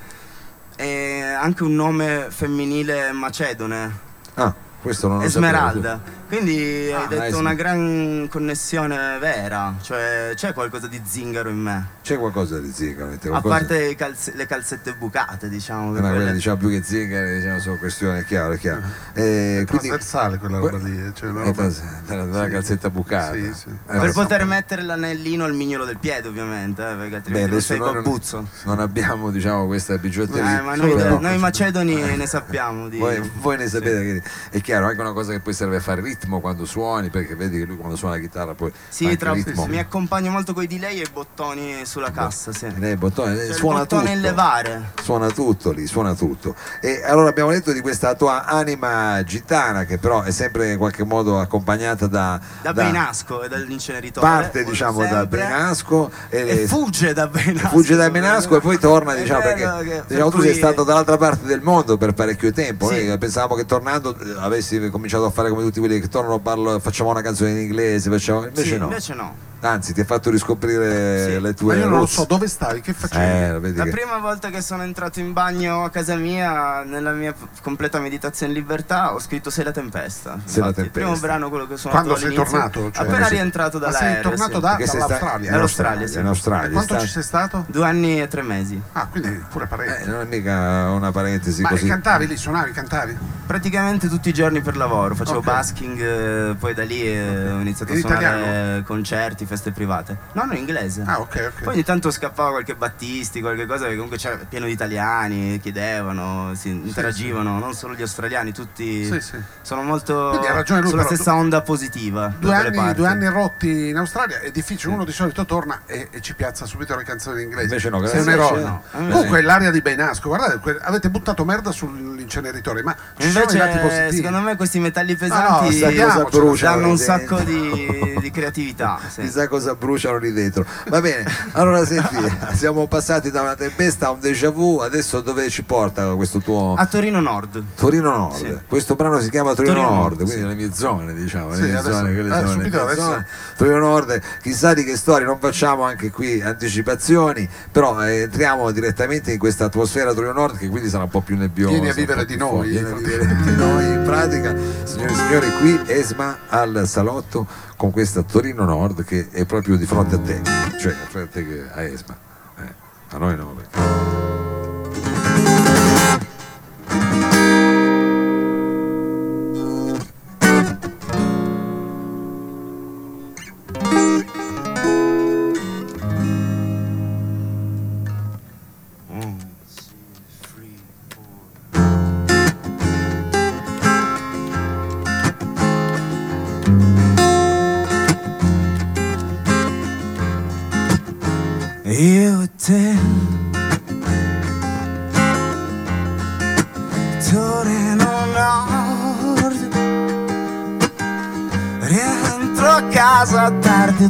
è 0.75 1.19
anche 1.21 1.63
un 1.63 1.75
nome 1.75 2.27
femminile 2.29 3.11
macedone, 3.11 4.07
Ah, 4.35 4.53
questo 4.81 5.07
non 5.07 5.19
lo 5.19 5.23
Esmeralda. 5.23 6.17
Quindi 6.29 6.91
Ah, 6.91 7.01
hai 7.01 7.07
detto 7.07 7.37
una 7.39 7.55
gran 7.55 8.27
connessione 8.29 9.17
vera, 9.19 9.73
cioè 9.81 10.31
c'è 10.35 10.53
qualcosa 10.53 10.85
di 10.87 11.01
zingaro 11.03 11.49
in 11.49 11.57
me. 11.57 11.71
sapevo. 11.71 11.97
C'è 12.03 12.17
qualcosa 12.19 12.59
di 12.59 12.71
zingaro, 12.71 13.11
A 13.13 13.17
qualcosa... 13.17 13.39
parte 13.55 13.85
i 13.87 13.95
calze- 13.95 14.33
le 14.35 14.45
calzette 14.45 14.93
bucate, 14.93 15.49
diciamo. 15.49 15.91
che 15.93 16.01
No, 16.01 16.09
quelle 16.09 16.31
diciamo 16.33 16.57
più 16.57 16.69
che 16.69 16.83
zingare, 16.83 17.37
diciamo, 17.39 17.59
sono 17.59 17.77
questioni, 17.77 18.19
è 18.19 18.25
chiaro, 18.25 18.53
è 18.53 18.57
chiaro. 18.59 18.81
Eh, 19.13 19.63
quindi, 19.67 19.87
Trasversale 19.87 20.37
quella 20.37 20.59
roba 20.59 20.77
lì. 20.77 21.11
Cioè 21.15 21.29
Eh, 21.29 21.31
roba- 21.31 21.51
tras- 21.51 21.81
della, 22.05 22.25
della 22.25 22.45
Sì. 22.45 22.51
calzetta 22.51 22.89
bucata. 22.91 23.33
Sì, 23.33 23.51
sì. 23.55 23.69
Eh, 23.69 23.97
Per 23.99 24.11
poter 24.13 24.45
mettere 24.45 24.83
l'anellino 24.83 25.45
al 25.45 25.53
mignolo 25.55 25.85
del 25.85 25.97
piede, 25.97 26.27
ovviamente, 26.27 26.81
eh, 26.83 26.93
perché 26.93 27.09
Beh, 27.09 27.15
altrimenti 27.15 27.39
non 27.47 27.49
adesso 27.57 27.67
sei 27.67 27.77
noi 27.79 27.93
non, 27.93 28.47
non 28.65 28.79
abbiamo 28.79 29.31
diciamo, 29.31 29.65
questa 29.65 29.97
bigiotteria. 29.97 30.59
Eh, 30.59 30.61
ma 30.61 30.75
noi, 30.75 30.93
però- 30.95 31.19
noi 31.19 31.37
macedoni 31.39 31.95
ne 32.15 32.25
sappiamo 32.27 32.87
di... 32.87 32.97
voi, 32.99 33.19
voi 33.39 33.57
ne 33.57 33.67
sapete 33.67 34.03
che 34.03 34.21
è 34.51 34.61
chiaro, 34.69 34.85
anche 34.85 35.01
una 35.01 35.13
cosa 35.13 35.31
che 35.31 35.39
poi 35.39 35.53
serve 35.53 35.77
a 35.77 35.79
fare 35.79 36.01
ritmo 36.01 36.39
quando 36.39 36.63
suoni, 36.65 37.09
perché 37.09 37.35
vedi 37.35 37.57
che 37.57 37.65
lui 37.65 37.75
quando 37.77 37.95
suona 37.95 38.15
la 38.15 38.21
chitarra 38.21 38.53
poi 38.53 38.71
Sì, 38.87 39.17
tra, 39.17 39.33
ritmo. 39.33 39.65
mi 39.65 39.79
accompagno 39.79 40.29
molto 40.29 40.53
con 40.53 40.61
i 40.63 40.67
delay 40.67 40.99
e 40.99 41.03
i 41.03 41.07
bottoni 41.11 41.85
sulla 41.85 42.11
cassa, 42.11 42.51
sì. 42.53 42.67
Lei, 42.77 42.95
bottone, 42.95 43.35
Cioè, 43.35 43.45
il 43.45 43.53
suona 43.53 43.85
tutto. 43.85 44.03
levare. 44.15 44.91
Suona 45.01 45.29
tutto 45.31 45.71
lì, 45.71 45.87
suona 45.87 46.13
tutto. 46.13 46.55
E 46.81 47.03
allora 47.03 47.29
abbiamo 47.29 47.49
detto 47.51 47.71
di 47.71 47.81
questa 47.81 48.13
tua 48.15 48.45
anima 48.45 49.23
gitana 49.23 49.85
che 49.85 49.97
però 49.97 50.21
è 50.21 50.31
sempre 50.31 50.71
in 50.73 50.77
qualche 50.77 51.03
modo 51.03 51.39
accompagnata 51.39 52.05
da, 52.07 52.39
Da 52.61 52.71
Beinasco 52.73 53.41
e 53.43 53.47
dall'inceneritore. 53.47 54.25
parte 54.25 54.63
diciamo 54.63 55.03
da 55.07 55.25
Benasco 55.25 56.11
E 56.29 56.65
fugge 56.67 57.13
da 57.13 57.27
Beinasco. 57.27 57.67
fugge 57.69 57.95
da 57.95 58.09
Benasco 58.09 58.55
e 58.57 58.59
poi 58.59 58.77
torna 58.77 59.15
diciamo 59.15 59.41
perché 59.41 59.61
che- 59.61 60.03
diciamo, 60.07 60.29
per 60.29 60.37
tu 60.37 60.41
sei 60.41 60.51
cui- 60.51 60.57
stato 60.59 60.83
dall'altra 60.83 61.17
parte 61.17 61.45
del 61.45 61.61
mondo 61.61 61.97
per 61.97 62.13
parecchio 62.13 62.51
tempo 62.51 62.87
Sì. 62.89 63.07
noi 63.07 63.17
pensavamo 63.17 63.55
che 63.55 63.65
tornando 63.65 64.15
eh, 64.17 64.33
avessi 64.59 64.89
cominciato 64.89 65.25
a 65.25 65.29
fare 65.29 65.49
come 65.49 65.63
tutti 65.63 65.79
quelli 65.79 65.99
che 65.99 66.07
tornano 66.07 66.39
parlo, 66.39 66.79
facciamo 66.79 67.09
una 67.09 67.21
canzone 67.21 67.51
in 67.51 67.57
inglese 67.57 68.09
facciamo... 68.09 68.45
invece 68.45 68.63
Sì, 68.63 68.77
no 68.77 68.83
invece 68.85 69.13
no. 69.13 69.33
Anzi 69.61 69.93
ti 69.93 70.01
ha 70.01 70.05
fatto 70.05 70.29
riscoprire 70.29 71.23
Sì. 71.23 71.31
le 71.31 71.39
Ma 71.39 71.53
tue 71.53 71.77
io 71.77 71.87
non 71.87 71.99
lo 71.99 72.05
so 72.05 72.25
dove 72.25 72.47
stavi, 72.47 72.81
che 72.81 72.93
facevi? 72.93 73.23
eh, 73.67 73.73
La 73.75 73.83
che- 73.83 73.89
prima 73.89 74.17
volta 74.17 74.49
che 74.49 74.61
sono 74.61 74.83
entrato 74.83 75.19
in 75.19 75.33
bagno 75.33 75.83
a 75.83 75.89
casa 75.89 76.15
mia, 76.15 76.83
nella 76.83 77.11
mia 77.11 77.33
completa 77.61 77.99
meditazione 77.99 78.51
in 78.53 78.57
libertà, 78.57 79.13
ho 79.13 79.19
scritto 79.19 79.49
Sei 79.49 79.63
la 79.65 79.71
tempesta. 79.71 80.37
Sei 80.45 80.61
la 80.61 80.67
Infatti, 80.67 80.85
Il 80.85 80.91
primo 80.91 81.07
tempesta. 81.11 81.27
brano, 81.27 81.49
quello 81.49 81.67
che 81.67 81.77
suonato 81.77 82.03
Quando 82.03 82.19
sei 82.25 82.35
tornato? 82.35 82.91
Cioè, 82.91 83.05
appena 83.05 83.25
sì. 83.25 83.33
rientrato 83.33 83.79
Ma 83.79 83.91
sei 83.91 83.99
dall'aereo. 83.99 84.21
tornato 84.29 84.53
sì. 84.55 84.59
da- 84.59 84.77
sei 84.77 84.85
dall'Australia? 84.99 85.45
in 85.47 85.51
Dall'Australia, 85.51 86.07
sì. 86.07 86.19
in 86.19 86.25
Australia 86.27 86.67
E 86.67 86.71
quanto 86.71 86.93
sta- 86.95 87.03
ci 87.05 87.11
sei 87.11 87.23
stato? 87.23 87.65
Due 87.67 87.85
anni 87.85 88.21
e 88.21 88.27
tre 88.27 88.41
mesi. 88.41 88.81
Ah, 88.93 89.07
quindi 89.07 89.43
pure 89.49 89.65
eh, 89.65 89.67
parecchio. 89.67 90.11
non 90.11 90.21
è 90.21 90.25
mica 90.25 90.89
una 90.91 91.11
parentesi 91.11 91.61
Ma 91.61 91.69
così 91.69 91.87
cantavi 91.87 92.27
lì, 92.27 92.37
suonavi, 92.37 92.71
cantavi? 92.71 93.17
Praticamente 93.45 94.07
tutti 94.07 94.29
i 94.29 94.33
giorni 94.33 94.61
per 94.61 94.77
lavoro, 94.77 95.15
facevo 95.15 95.39
Ok. 95.39 95.43
basking, 95.45 95.99
eh, 95.99 96.55
poi 96.59 96.73
da 96.73 96.83
lì 96.83 97.01
eh, 97.01 97.51
ho 97.51 97.59
iniziato 97.59 97.91
In 97.93 97.97
a 97.97 98.01
suonare 98.01 98.25
italiano? 98.25 98.83
concerti, 98.83 99.45
feste 99.49 99.71
private. 99.71 100.15
No, 100.33 100.43
no, 100.45 100.53
in 100.53 100.59
inglese. 100.59 101.03
Ah, 101.05 101.19
ok, 101.19 101.51
ok. 101.55 101.63
Poi 101.63 101.73
ogni 101.73 101.83
tanto 101.83 102.11
scappava 102.11 102.51
qualche 102.51 102.75
Battisti, 102.75 103.41
qualche 103.41 103.65
cosa, 103.65 103.81
perché 103.81 103.95
comunque 103.95 104.17
c'era 104.17 104.37
pieno 104.47 104.65
di 104.67 104.71
italiani, 104.71 105.59
chiedevano, 105.59 106.53
si 106.55 106.69
interagivano, 106.69 107.57
non 107.59 107.73
solo 107.73 107.95
gli 107.95 108.01
australiani, 108.01 108.51
tutti 108.53 109.05
Sì, 109.05 109.19
sì. 109.19 109.37
sono 109.61 109.81
molto 109.81 110.27
Quindi 110.29 110.47
ha 110.47 110.53
ragione 110.53 110.81
lui, 110.81 110.89
sulla 110.91 111.03
però, 111.03 111.15
stessa 111.15 111.33
onda 111.33 111.61
positiva. 111.61 112.31
Due 112.37 112.53
anni, 112.53 112.93
due 112.93 113.07
anni 113.07 113.27
rotti 113.27 113.89
in 113.89 113.97
Australia 113.97 114.39
è 114.39 114.51
difficile, 114.51 114.93
uno 114.93 115.03
di 115.05 115.11
solito 115.11 115.45
torna 115.45 115.81
e, 115.85 116.07
e 116.11 116.21
ci 116.21 116.35
piazza 116.35 116.65
subito 116.65 116.95
le 116.95 117.03
canzoni 117.03 117.41
in 117.41 117.47
inglese. 117.49 117.63
Invece 117.63 117.89
no, 117.89 118.05
Sei 118.05 118.23
grazie. 118.23 118.33
un 118.33 118.59
eroe. 118.59 118.61
no. 118.61 118.83
Comunque 118.91 119.41
l'aria 119.41 119.71
di 119.71 119.81
Benasco, 119.81 120.27
guardate, 120.29 120.59
que- 120.59 120.77
avete 120.79 121.09
buttato 121.09 121.43
merda 121.43 121.71
sull'inceneritore, 121.71 122.83
ma 122.83 122.95
ci 123.17 123.29
sono 123.31 123.45
i 123.45 123.57
lati 123.57 123.77
Invece, 123.77 123.79
positivi. 123.87 124.15
secondo 124.15 124.39
me, 124.39 124.55
questi 124.55 124.79
metalli 124.79 125.11
no, 125.13 125.17
pesanti 125.17 125.79
cosa 125.79 126.23
bruciano 126.23 126.75
danno 126.75 126.89
un 126.89 126.97
sacco 126.97 127.39
di, 127.39 128.17
di 128.21 128.31
creatività. 128.31 128.99
sì. 129.09 129.21
Chissà 129.39 129.47
cosa 129.47 129.75
bruciano 129.75 130.17
lì 130.17 130.33
dentro 130.33 130.65
va 130.89 130.99
bene 130.99 131.23
allora 131.53 131.85
senti 131.85 132.15
siamo 132.55 132.87
passati 132.87 133.31
da 133.31 133.41
una 133.41 133.55
tempesta 133.55 134.07
a 134.07 134.11
un 134.11 134.19
déjà 134.19 134.49
vu 134.49 134.79
adesso 134.79 135.21
dove 135.21 135.49
ci 135.49 135.63
porta 135.63 136.13
questo 136.15 136.39
tuo 136.39 136.73
A 136.77 136.85
Torino 136.85 137.21
Nord. 137.21 137.63
Torino 137.75 138.09
Nord 138.11 138.35
Sì. 138.35 138.57
questo 138.67 138.95
brano 138.95 139.19
si 139.21 139.29
chiama 139.29 139.53
Torino, 139.53 139.75
Torino 139.75 139.93
Nord 139.93 140.17
Nord, 140.19 140.29
quindi 140.29 140.47
le 140.47 140.55
mie 140.55 140.73
zone 140.73 141.13
diciamo 141.13 141.53
Sì, 141.53 141.61
le 141.61 141.67
mie 141.67 141.77
adesso- 141.77 141.95
zone, 141.97 142.13
quelle 142.13 142.35
eh, 142.37 142.41
le 142.41 142.47
subito 142.47 142.69
mie 142.69 142.79
adesso- 142.81 143.01
zone. 143.01 143.27
Torino 143.57 143.77
Nord 143.79 144.21
chissà 144.41 144.73
di 144.73 144.83
che 144.83 144.97
storie 144.97 145.25
non 145.25 145.39
facciamo 145.39 145.83
anche 145.83 146.11
qui 146.11 146.41
anticipazioni 146.41 147.47
però 147.71 148.03
eh, 148.05 148.21
entriamo 148.23 148.71
direttamente 148.71 149.31
in 149.31 149.39
questa 149.39 149.65
atmosfera 149.65 150.13
Torino 150.13 150.33
Nord 150.33 150.57
che 150.57 150.67
quindi 150.67 150.89
sarà 150.89 151.03
un 151.03 151.09
po' 151.09 151.21
più 151.21 151.37
nebbiosa 151.37 151.71
Vieni 151.73 151.89
a 151.89 151.93
vivere 151.93 152.25
di 152.25 152.35
noi. 152.35 152.49
forte. 152.49 152.69
vieni 152.69 152.89
a 152.89 152.95
vivere 152.95 153.35
di 153.43 153.55
noi 153.55 153.85
in 153.85 154.01
pratica 154.05 154.55
signore 154.83 155.11
e 155.11 155.15
signori 155.15 155.51
qui 155.59 155.79
Esma 155.87 156.37
al 156.49 156.83
salotto 156.87 157.47
con 157.75 157.91
questa 157.91 158.23
Torino 158.23 158.65
Nord 158.65 159.03
che 159.05 159.28
è 159.31 159.45
proprio 159.45 159.77
di 159.77 159.85
fronte 159.85 160.15
a 160.15 160.19
te 160.19 160.41
cioè 160.79 160.93
a 161.21 161.27
te 161.27 161.45
che 161.47 161.69
a 161.71 161.81
Esma 161.83 162.17
Eh, 162.57 162.73
a 163.11 163.17
noi 163.17 163.35
no 163.35 163.47
perché- 163.55 163.98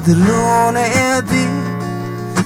del 0.04 0.18
lunedì 0.18 1.48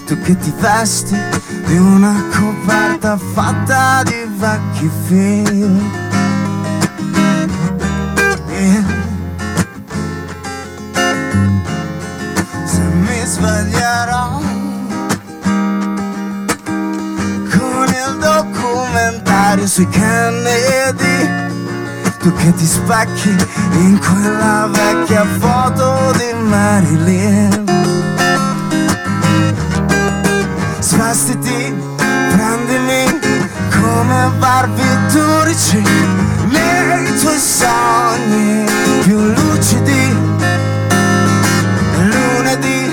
Tu 0.05 0.19
che 0.21 0.37
ti 0.37 0.53
vesti 0.59 1.17
di 1.65 1.77
una 1.77 2.23
coperta 2.31 3.17
fatta 3.17 4.03
di 4.03 4.27
vecchi 4.37 4.89
film 5.07 6.01
Yeah. 8.53 8.83
Se 12.65 12.81
mi 12.81 13.25
sveglierò 13.25 14.39
con 17.49 17.87
il 17.87 18.17
documentario 18.19 19.67
sui 19.67 19.87
Kennedy 19.89 21.42
tu 22.23 22.33
che 22.35 22.53
ti 22.53 22.65
specchi 22.65 23.35
in 23.73 23.99
quella 23.99 24.69
vecchia 24.71 25.25
foto 25.39 26.13
di 26.15 26.33
Marilyn. 26.47 27.65
Svestiti, 30.79 31.75
prendimi 32.31 33.19
come 33.71 34.31
barbiturici 34.39 35.83
nei 36.47 37.19
tuoi 37.19 37.37
sogni 37.37 38.63
più 39.03 39.17
lucidi. 39.17 40.15
Lunedì 41.97 42.89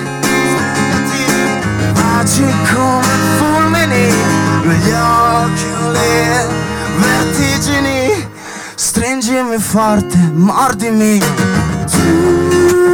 baci 1.94 2.44
come 2.74 3.14
fulmini 3.38 4.12
negli 4.64 4.90
occhi 4.90 5.68
le 5.92 6.48
vertigini 6.98 7.99
stringimi 9.20 9.58
forte 9.58 10.18
mordimi. 10.34 11.20
Tu 11.90 12.89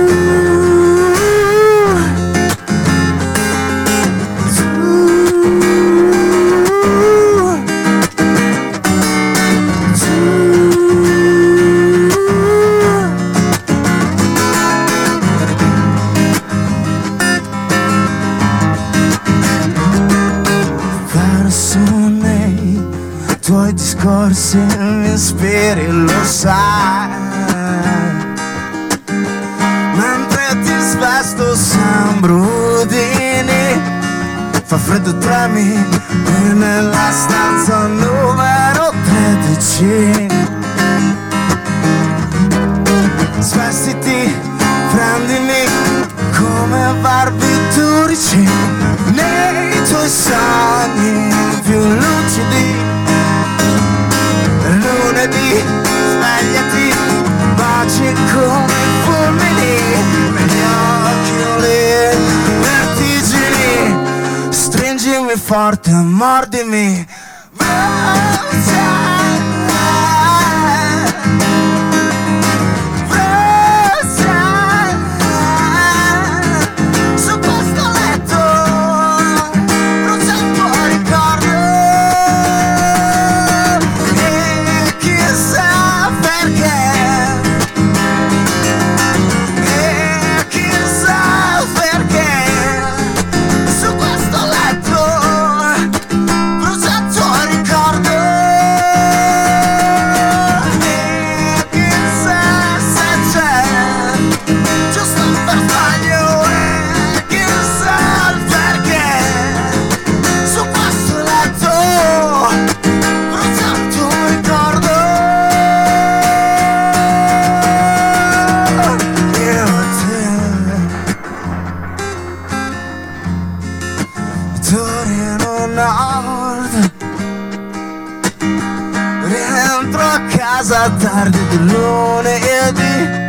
a 130.16 130.20
casa 130.36 130.90
tardi 130.98 131.38
di 131.50 131.58
lunedì 131.58 133.24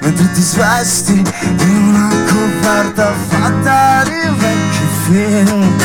Mentre 0.00 0.30
ti 0.32 0.40
svesti 0.40 1.12
in 1.12 1.88
una 1.88 2.08
coperta 2.26 3.12
fatta 3.28 4.02
di 4.04 4.28
vecchi 4.38 4.86
film. 5.04 5.76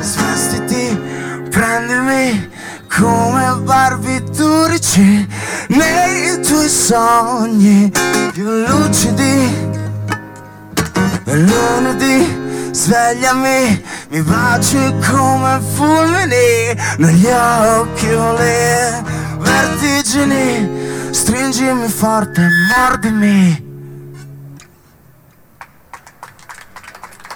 Svestiti, 0.00 1.00
prendimi 1.48 2.50
come 2.88 3.56
barbiturici 3.62 5.26
Nei 5.68 6.40
tuoi 6.42 6.68
sogni 6.68 7.90
più 8.32 8.48
lucidi. 8.66 9.70
E 11.24 11.36
lunedì 11.36 12.41
svegliami, 12.72 13.84
mi 14.08 14.22
baci 14.22 14.94
come 15.10 15.60
fulmini 15.74 16.74
negli 16.98 17.26
occhi 17.26 18.08
le 18.08 19.02
vertigini, 19.38 21.12
stringimi 21.12 21.88
forte, 21.88 22.48
mordimi. 22.74 23.71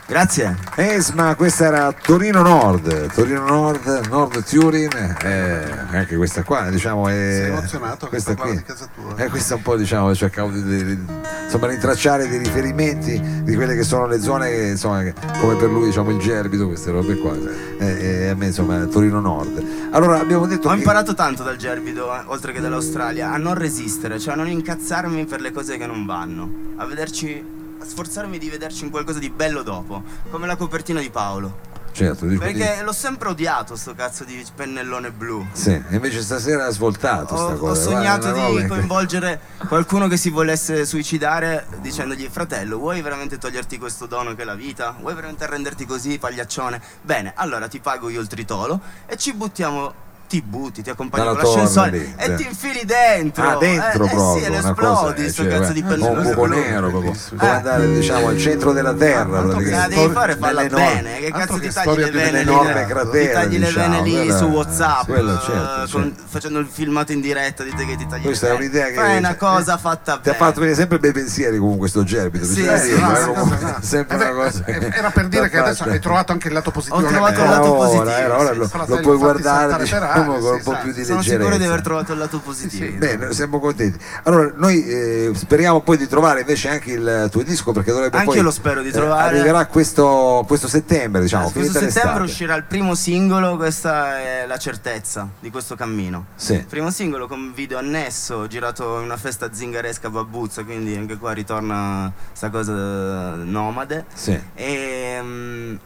Grazie. 0.09 0.57
Esma, 0.77 1.35
questa 1.35 1.65
era 1.67 1.93
Torino 1.93 2.41
Nord, 2.41 3.13
Torino 3.13 3.45
Nord, 3.45 4.07
Nord 4.09 4.45
Turin, 4.45 4.89
eh, 5.21 5.65
anche 5.91 6.15
questa 6.15 6.45
qua, 6.45 6.71
diciamo, 6.71 7.09
è... 7.09 7.13
Sei 7.13 7.47
emozionato? 7.51 8.07
Questa 8.07 8.37
qui. 8.37 8.55
di 8.55 8.63
casa 8.63 8.89
tua? 8.95 9.17
Eh, 9.17 9.29
questa 9.29 9.57
un 9.57 9.63
po', 9.63 9.75
diciamo, 9.77 10.15
cercavo 10.15 10.51
di, 10.51 10.63
di- 10.63 10.85
di- 10.85 11.05
insomma, 11.45 11.67
rintracciare 11.67 12.29
dei 12.29 12.39
riferimenti 12.39 13.21
di 13.43 13.55
quelle 13.57 13.75
che 13.75 13.83
sono 13.83 14.07
le 14.07 14.21
zone, 14.21 14.49
che, 14.49 14.67
insomma, 14.69 15.03
che- 15.03 15.15
come 15.41 15.57
per 15.57 15.71
lui, 15.71 15.87
diciamo, 15.87 16.11
il 16.11 16.19
Gerbido, 16.19 16.69
queste 16.69 16.93
robe 16.93 17.17
qua, 17.17 17.35
eh, 17.79 17.87
eh, 17.87 18.29
a 18.29 18.35
me, 18.37 18.47
insomma, 18.47 18.85
Torino 18.87 19.19
Nord. 19.21 19.61
Allora, 19.91 20.21
abbiamo 20.21 20.47
detto 20.47 20.69
Ho 20.69 20.73
che... 20.73 20.79
imparato 20.79 21.15
tanto 21.15 21.43
dal 21.43 21.57
Gerbido, 21.57 22.15
eh, 22.15 22.23
oltre 22.27 22.53
che 22.53 22.61
dall'Australia, 22.61 23.33
a 23.33 23.39
non 23.39 23.55
resistere, 23.55 24.21
cioè 24.21 24.35
a 24.35 24.37
non 24.37 24.47
incazzarmi 24.47 25.25
per 25.25 25.41
le 25.41 25.51
cose 25.51 25.77
che 25.77 25.87
non 25.87 26.07
vanno, 26.07 26.49
a 26.77 26.87
vederci, 26.87 27.55
a 27.81 27.85
sforzarmi 27.85 28.39
di 28.39 28.49
vederci 28.49 28.85
in 28.85 28.91
qualcosa 28.91 29.19
di 29.19 29.31
bello 29.31 29.63
dopo, 29.63 30.03
come 30.31 30.47
la 30.47 30.57
copertina 30.57 31.01
di 31.01 31.11
Paolo. 31.11 31.75
Certo, 31.97 32.27
dico 32.27 32.45
Perché 32.45 32.83
l'ho 32.83 32.93
sempre 32.93 33.31
odiato 33.31 33.75
sto 33.75 33.95
cazzo 33.95 34.25
di 34.25 34.45
pennellone 34.55 35.11
blu. 35.11 35.47
Sì, 35.53 35.71
e 35.71 35.95
invece 35.95 36.21
stasera 36.21 36.67
ha 36.67 36.71
svoltato 36.71 37.33
Ho, 37.33 37.39
sta 37.39 37.55
ho 37.55 37.57
cosa. 37.57 37.81
sognato 37.81 38.31
guarda, 38.33 38.61
di 38.61 38.67
coinvolgere 38.67 39.41
qualcuno 39.67 40.07
che 40.07 40.19
si 40.19 40.29
volesse 40.29 40.85
suicidare 40.85 41.67
dicendogli 41.81 42.29
fratello 42.31 42.77
vuoi 42.77 43.01
veramente 43.01 43.39
toglierti 43.39 43.79
questo 43.79 44.05
dono 44.05 44.35
che 44.35 44.43
è 44.43 44.45
la 44.45 44.55
vita? 44.55 44.95
Vuoi 45.01 45.15
veramente 45.15 45.45
arrenderti 45.45 45.87
così 45.87 46.19
pagliaccione? 46.19 46.83
Bene, 47.01 47.33
allora 47.35 47.67
ti 47.67 47.81
pago 47.81 48.11
io 48.11 48.21
il 48.21 48.27
tritolo 48.27 48.79
e 49.07 49.17
ci 49.17 49.33
buttiamo 49.33 50.05
ti 50.27 50.43
butti, 50.43 50.83
ti 50.83 50.91
accompagno 50.91 51.25
Dalla 51.25 51.39
con 51.41 51.51
l'ascensore 51.53 52.15
e 52.17 52.35
ti 52.35 52.47
infili 52.47 52.81
dentro. 52.85 53.49
Ah, 53.49 53.57
dentro 53.57 54.05
eh, 54.05 54.09
proprio, 54.09 54.35
Eh 54.35 54.39
sì, 54.39 54.45
e 54.45 54.49
una 54.49 54.59
lo 54.69 54.75
cosa, 54.75 54.91
esplodi 54.91 55.25
eh, 55.25 55.29
sto 55.31 55.43
cioè, 55.43 55.53
cazzo 55.59 55.73
di 55.73 55.81
guarda, 55.83 55.97
pennellone 56.05 56.27
un 56.27 56.35
buco 56.35 56.47
nero 56.47 56.89
proprio, 56.91 57.13
come 57.29 57.43
Eh. 57.43 57.47
andare 57.49 57.95
diciamo 57.95 58.29
al 58.29 58.39
centro 58.39 58.73
della 58.73 58.95
terra 58.95 59.43
che 59.57 59.71
La 59.71 59.89
devi 59.89 60.13
fare 60.13 60.33
enormi- 60.39 60.69
bene, 60.69 61.19
che 61.19 61.31
cazzo 61.31 61.59
ti 61.59 61.71
tagli 61.73 61.97
le 61.99 62.11
vene 62.11 62.43
lì? 62.43 62.55
Ti 62.59 62.87
cratera, 62.87 63.41
tagli 63.41 63.59
le 63.59 63.67
diciamo, 63.67 64.03
vene 64.03 64.03
lì 64.23 64.31
su 64.33 64.45
Whatsapp, 64.47 65.09
eh, 65.09 66.13
facendo 66.27 66.59
il 66.59 66.69
filmato 66.71 67.13
in 67.13 67.21
diretta 67.21 67.63
di 67.63 67.73
te 67.75 67.85
che 67.87 67.97
ti 67.97 68.07
tagli 68.07 68.23
Questa 68.23 68.47
le 68.47 68.53
è 68.53 68.57
vene. 68.57 68.65
un'idea 68.67 68.87
che 68.89 68.95
Fai 68.95 69.19
una 69.19 69.35
cosa 69.37 69.77
fatta 69.79 70.13
ti 70.19 70.29
ha 70.29 70.33
bene. 70.33 70.37
fatto 70.37 70.61
venire 70.61 70.77
sempre 70.77 70.99
bei 70.99 71.13
pensieri 71.13 71.59
comunque 71.59 71.89
sto 71.89 72.03
Gerbido 72.05 72.45
Sì, 72.45 72.55
bisogna 72.61 72.77
sì, 72.79 72.89
dirlo, 72.89 73.07
no, 73.07 73.13
eh, 73.17 73.21
sì, 73.21 73.27
comunque, 73.27 73.59
no, 73.61 73.69
no. 73.71 73.77
sempre 73.83 74.17
Eh 74.17 74.21
una 74.21 74.31
cosa 74.33 74.65
eh, 74.67 74.79
che 74.79 74.87
Era 74.97 75.11
per 75.11 75.29
dire 75.29 75.49
che 75.49 75.59
adesso 75.59 75.85
hai 75.85 76.01
trovato 76.01 76.33
anche 76.33 76.49
il 76.49 76.55
lato 76.55 76.71
positivo. 76.71 77.01
Ho 77.03 77.07
trovato 77.09 77.43
il 77.43 77.49
lato 77.49 77.75
Eh, 77.75 77.77
positivo, 77.77 78.11
eh, 78.17 78.25
ora 78.27 78.53
lo, 78.53 78.69
puoi 79.01 79.17
guardare 79.17 79.85
per 80.21 80.29
aria, 80.29 80.41
con 80.41 80.53
un 80.53 80.63
po' 80.63 80.71
esatto. 80.71 80.83
più 80.83 80.93
di 80.93 81.05
Sono 81.05 81.23
sicuro 81.23 81.37
di 81.37 81.43
leggerezza 81.43 81.69
aver 81.69 81.81
trovato 81.83 82.13
il 82.13 82.19
lato 82.19 82.39
positivo. 82.41 82.97
Bene, 82.97 83.33
siamo 83.33 83.61
contenti. 83.61 83.99
Allora, 84.25 84.53
noi 84.57 84.85
eh, 84.85 85.31
speriamo 85.35 85.81
poi 85.81 85.97
di 85.97 86.07
trovare 86.07 86.41
invece 86.41 86.69
anche 86.69 86.93
il 86.93 87.29
tuo 87.31 87.43
disco 87.43 87.73
perché 87.73 87.93
dovrebbe 87.93 88.17
Anche 88.17 88.27
poi 88.29 88.37
io 88.37 88.43
lo 88.43 88.51
spero 88.51 88.83
di 88.83 88.89
eh, 88.89 88.93
trovare. 88.93 89.37
arriverà 89.37 89.67
questo, 89.67 90.45
questo 90.47 90.69
settembre, 90.69 91.21
diciamo, 91.21 91.51
Questo 91.51 91.73
settembre 91.73 92.03
l'estate. 92.03 92.21
uscirà 92.23 92.55
il 92.55 92.65
primo 92.65 92.95
singolo, 92.95 93.57
questa 93.57 94.19
è 94.19 94.45
la 94.47 94.59
certezza 94.59 95.29
di 95.41 95.51
questo 95.51 95.75
cammino. 95.75 96.27
Sì. 96.35 96.65
Primo 96.69 96.91
singolo 96.91 97.27
con 97.27 97.53
video 97.55 97.79
annesso, 97.79 98.47
girato 98.47 98.99
in 98.99 99.05
una 99.05 99.17
festa 99.17 99.53
zingaresca 99.53 100.09
a 100.09 100.11
Babuzza, 100.11 100.65
quindi 100.65 100.97
anche 100.97 101.17
qua 101.17 101.33
ritorna 101.33 102.13
sta 102.33 102.51
cosa 102.51 102.73
eh, 102.73 103.37
nomade. 103.45 104.05
Sì. 104.15 104.39
E, 104.55 105.19
mm, 105.23 105.77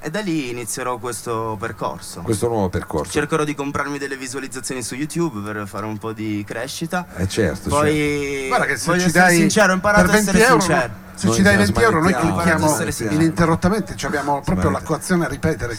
e 0.00 0.10
da 0.10 0.20
lì 0.20 0.50
inizierò 0.50 0.98
questo 0.98 1.56
percorso. 1.60 2.20
Questo 2.22 2.48
nuovo 2.48 2.68
percorso. 2.68 3.12
Cercherò 3.12 3.44
di 3.44 3.54
comprarmi 3.54 3.98
delle 3.98 4.16
visualizzazioni 4.16 4.82
su 4.82 4.94
YouTube 4.94 5.40
per 5.52 5.66
fare 5.68 5.86
un 5.86 5.98
po' 5.98 6.12
di 6.12 6.42
crescita. 6.46 7.06
Eh 7.16 7.28
certo, 7.28 7.68
certo. 7.68 7.68
Poi 7.68 8.44
Guarda 8.48 8.66
che 8.66 8.76
se 8.76 8.90
ci 8.92 8.96
essere 9.06 9.12
dai 9.12 9.36
sincero, 9.36 9.72
ho 9.72 9.74
imparato 9.74 10.06
per 10.06 10.14
a 10.14 10.18
essere 10.18 10.38
20 10.38 10.50
euro, 10.52 10.60
sincero. 10.62 10.92
se 11.14 11.26
Noi 11.26 11.34
ci 11.36 11.42
dai 11.42 11.52
ci 11.52 11.58
20 11.72 11.82
euro 11.82 12.00
noi 12.00 12.12
clicchiamo 12.14 12.76
ininterrottamente, 13.10 13.96
ci 13.96 14.06
abbiamo 14.06 14.40
proprio 14.40 14.68
Smanettiamo. 14.70 14.78
la 14.78 14.82
coazione 14.84 15.24
a 15.24 15.28
ripetere. 15.28 15.78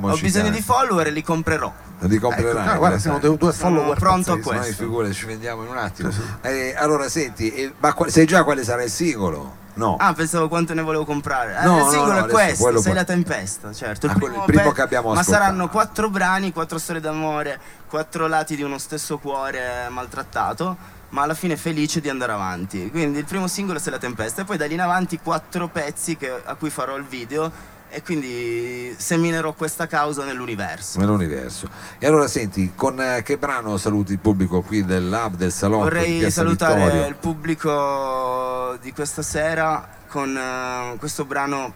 Ho 0.00 0.16
bisogno 0.18 0.50
di 0.50 0.62
follower 0.62 1.06
e 1.06 1.10
li 1.10 1.22
comprerò. 1.22 1.72
Li 2.02 2.18
comprerai. 2.18 2.62
Ecco, 2.62 2.72
no, 2.72 2.78
guarda, 2.78 2.98
siamo 2.98 3.18
due, 3.18 3.36
due 3.36 3.52
Sono 3.52 3.76
follower 3.76 3.98
pronto 3.98 4.32
a 4.32 4.36
pazzeschi. 4.36 4.48
questo. 4.48 4.82
Noi 4.82 4.88
figure 4.88 5.12
ci 5.12 5.26
vendiamo 5.26 5.62
in 5.64 5.68
un 5.68 5.76
attimo. 5.76 6.10
Eh, 6.40 6.74
allora 6.74 7.08
senti, 7.10 7.52
eh, 7.52 7.72
ma 7.78 7.92
qua- 7.92 8.08
sai 8.08 8.24
già 8.24 8.42
quale 8.42 8.64
sarà 8.64 8.82
il 8.82 8.90
singolo? 8.90 9.58
No. 9.74 9.96
Ah, 9.98 10.12
pensavo 10.12 10.48
quanto 10.48 10.74
ne 10.74 10.82
volevo 10.82 11.04
comprare. 11.04 11.56
Eh, 11.60 11.64
No, 11.64 11.78
il 11.78 11.84
no, 11.84 11.90
singolo 11.90 12.12
no, 12.12 12.16
è 12.16 12.20
adesso 12.22 12.34
questo, 12.34 12.62
quello 12.64 12.80
Sei 12.80 12.94
la 12.94 13.04
tempesta, 13.04 13.72
certo. 13.72 14.06
Ah, 14.08 14.14
quello 14.18 14.34
è 14.34 14.38
il 14.38 14.44
primo 14.44 14.72
che 14.72 14.82
abbiamo 14.82 15.12
Ma 15.12 15.20
ascoltato. 15.20 15.42
saranno 15.44 15.68
quattro 15.68 16.10
brani, 16.10 16.52
quattro 16.52 16.78
storie 16.78 17.00
d'amore, 17.00 17.58
quattro 17.88 18.26
lati 18.26 18.56
di 18.56 18.62
uno 18.62 18.78
stesso 18.78 19.18
cuore 19.18 19.88
maltrattato, 19.88 20.76
ma 21.10 21.22
alla 21.22 21.34
fine 21.34 21.56
felice 21.56 22.00
di 22.00 22.08
andare 22.08 22.32
avanti. 22.32 22.90
Quindi 22.90 23.18
il 23.18 23.24
primo 23.24 23.46
singolo 23.46 23.78
è 23.78 23.80
Sei 23.80 23.92
la 23.92 23.98
tempesta 23.98 24.42
e 24.42 24.44
poi 24.44 24.56
da 24.56 24.66
lì 24.66 24.74
in 24.74 24.80
avanti 24.80 25.18
quattro 25.22 25.68
pezzi 25.68 26.16
che- 26.16 26.42
a 26.44 26.54
cui 26.56 26.70
farò 26.70 26.96
il 26.96 27.04
video 27.04 27.50
e 27.90 28.02
quindi 28.02 28.94
seminerò 28.96 29.52
questa 29.52 29.86
causa 29.86 30.24
nell'universo. 30.24 30.98
Nell'universo. 31.00 31.68
E 31.98 32.06
allora 32.06 32.28
senti, 32.28 32.72
con 32.74 33.00
eh, 33.00 33.22
che 33.22 33.36
brano 33.36 33.76
saluti 33.76 34.12
il 34.12 34.18
pubblico 34.20 34.62
qui 34.62 34.84
del 34.84 35.08
Lab, 35.08 35.34
del 35.34 35.52
di 35.52 35.66
Vorrei 35.66 36.30
salutare 36.30 36.80
Vittorio? 36.80 37.06
il 37.06 37.16
pubblico 37.16 38.76
di 38.80 38.92
questa 38.92 39.22
sera 39.22 39.88
con 40.06 40.36
eh, 40.36 40.96
questo 40.98 41.24
brano 41.24 41.72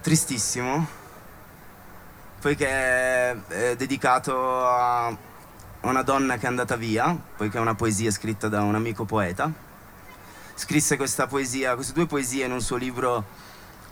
tristissimo, 0.00 0.86
poiché 2.40 2.68
è 2.68 3.74
dedicato 3.76 4.64
a 4.64 5.16
una 5.80 6.02
donna 6.02 6.36
che 6.36 6.44
è 6.44 6.48
andata 6.48 6.76
via, 6.76 7.16
poiché 7.36 7.58
è 7.58 7.60
una 7.60 7.74
poesia 7.74 8.10
scritta 8.10 8.48
da 8.48 8.62
un 8.62 8.74
amico 8.76 9.04
poeta. 9.04 9.50
Scrisse 10.54 10.96
questa 10.96 11.26
poesia, 11.26 11.74
queste 11.74 11.92
due 11.92 12.06
poesie 12.06 12.44
in 12.44 12.52
un 12.52 12.60
suo 12.60 12.76
libro 12.76 13.24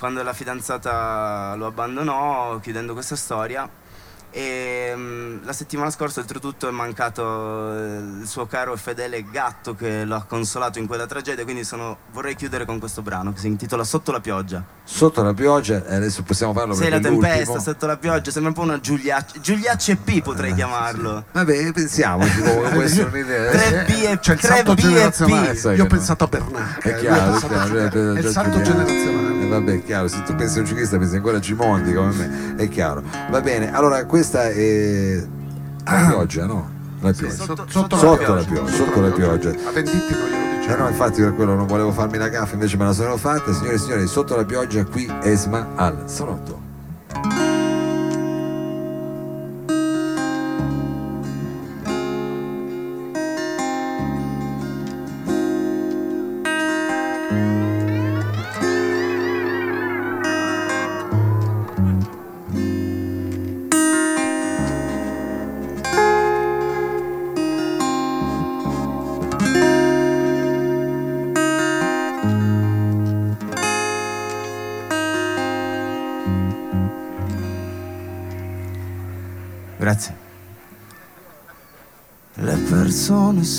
quando 0.03 0.21
la 0.25 0.33
fidanzata 0.33 1.55
lo 1.55 1.67
abbandonò, 1.67 2.59
chiudendo 2.59 2.93
questa 2.93 3.15
storia. 3.15 3.71
E 4.35 4.93
mm, 4.97 5.39
la 5.45 5.53
settimana 5.53 5.91
scorsa, 5.91 6.21
oltretutto, 6.21 6.67
è 6.67 6.71
mancato 6.71 7.23
eh, 7.77 7.97
il 8.23 8.27
suo 8.27 8.47
caro 8.47 8.73
e 8.73 8.77
fedele 8.79 9.23
gatto 9.31 9.75
che 9.75 10.05
lo 10.05 10.15
ha 10.15 10.25
consolato 10.25 10.79
in 10.79 10.87
quella 10.87 11.07
tragedia. 11.07 11.45
Quindi 11.45 11.65
sono- 11.65 11.99
vorrei 12.13 12.35
chiudere 12.35 12.65
con 12.65 12.79
questo 12.79 13.03
brano 13.03 13.33
che 13.35 13.41
si 13.41 13.47
intitola 13.49 13.85
Sotto 13.85 14.11
la 14.11 14.21
pioggia. 14.21 14.65
Sotto 14.85 15.23
la 15.23 15.35
pioggia, 15.35 15.85
e 15.87 15.95
adesso 15.95 16.23
possiamo 16.23 16.53
farlo 16.55 16.73
Sei 16.75 16.89
la 16.89 16.99
tempesta, 16.99 17.37
l'ultimo. 17.37 17.61
sotto 17.61 17.87
la 17.87 17.97
pioggia, 17.99 18.31
sembra 18.31 18.51
un 18.51 18.57
po' 18.57 18.63
una 18.63 18.81
Giuliacci. 18.81 19.41
Giuliacci 19.41 19.91
e 19.93 19.97
P 19.97 20.23
potrei 20.23 20.55
chiamarlo. 20.55 21.27
Vabbè, 21.31 21.73
pensiamoci, 21.73 22.41
può 22.41 22.81
essere 22.83 23.09
un'idea. 23.09 23.51
Tre 23.51 23.85
B 23.87 23.91
e 23.91 24.19
C'è 24.19 24.33
il 24.33 24.39
tre 24.41 24.49
salto 24.49 24.75
B 24.75 24.79
e 24.79 24.83
generazionale. 24.83 25.55
P. 25.55 25.65
Io 25.77 25.85
ho 25.85 25.87
pensato 25.87 26.25
a 26.25 26.27
Bernacca. 26.27 26.89
È 26.89 26.95
chiaro, 26.97 27.31
lui 27.69 27.79
è 27.79 27.83
ha 27.83 27.89
chiaro, 27.89 28.15
è 28.15 28.19
il 28.19 28.27
salto 28.29 28.63
generazionale. 28.63 29.43
Eh, 29.43 29.49
vabbè, 29.49 29.73
è 29.73 29.85
chiaro, 29.85 30.09
se 30.09 30.23
tu 30.23 30.35
pensi 30.35 30.59
a 30.59 30.61
un 30.63 30.67
ciclista 30.67 30.97
pensi 30.99 31.17
ancora 31.17 31.37
a 31.37 31.41
Gimondi 31.41 31.93
come 31.93 32.13
me, 32.15 32.55
è 32.57 32.69
chiaro. 32.69 33.03
Va 33.31 33.41
bene, 33.41 33.73
allora 33.73 34.05
questa 34.23 34.51
è 34.51 35.21
la 35.85 36.07
pioggia, 36.07 36.47
no? 36.47 36.71
La 37.01 37.13
pioggia. 37.13 37.35
Sotto, 37.35 37.65
Sotto- 37.67 37.67
sotto 37.69 37.97
Sotto 37.97 38.35
la 38.35 38.43
pioggia. 38.45 38.71
sotto 38.73 39.01
la 39.01 39.11
pioggia. 39.11 39.49
A 39.49 39.73
Venditti 39.73 40.13
non 40.15 40.29
glielo 40.29 40.55
Eh 40.55 40.59
dicevo. 40.61 40.83
no, 40.85 40.89
infatti 40.89 41.21
per 41.23 41.35
quello 41.35 41.55
non 41.57 41.67
volevo 41.67 41.91
farmi 41.91 42.19
la 42.19 42.29
gaffa, 42.29 42.55
invece 42.55 42.77
me 42.77 42.85
la 42.85 42.93
sono 42.93 43.17
fatta. 43.17 43.53
Signore 43.53 43.75
e 43.75 43.79
signori, 43.79 44.07
sotto 44.07 44.37
la 44.37 44.45
pioggia 44.45 44.85
qui 44.85 45.13
Esma 45.23 45.71
al 45.75 46.03
salotto. 46.05 46.61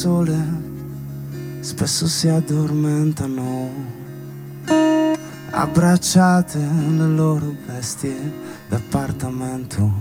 Sole 0.04 0.38
spesso 1.62 2.08
si 2.08 2.28
addormentano, 2.28 3.70
abbracciate 5.52 6.60
le 6.60 7.08
loro 7.08 7.56
bestie 7.66 8.34
d'appartamento. 8.68 9.92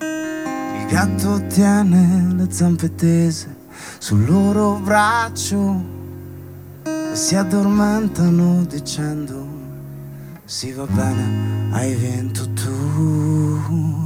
Il 0.00 0.86
gatto 0.88 1.46
tiene 1.46 2.34
le 2.34 2.50
zampe 2.50 2.92
tese 2.96 3.54
sul 3.98 4.24
loro 4.24 4.80
braccio 4.82 5.80
e 6.82 7.14
si 7.14 7.36
addormentano 7.36 8.64
dicendo 8.64 9.46
sì 10.44 10.72
va 10.72 10.86
bene, 10.86 11.70
hai 11.70 11.94
vinto 11.94 12.48
tu. 12.54 14.01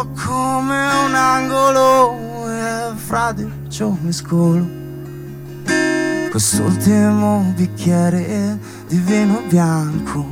Come 0.00 0.86
un 1.06 1.14
angolo 1.14 2.48
e 2.48 2.92
fradicio 2.94 3.98
mi 4.00 4.12
scolo. 4.12 4.78
Quest'ultimo 6.30 7.52
bicchiere 7.56 8.56
di 8.86 8.98
vino 8.98 9.42
bianco 9.48 10.24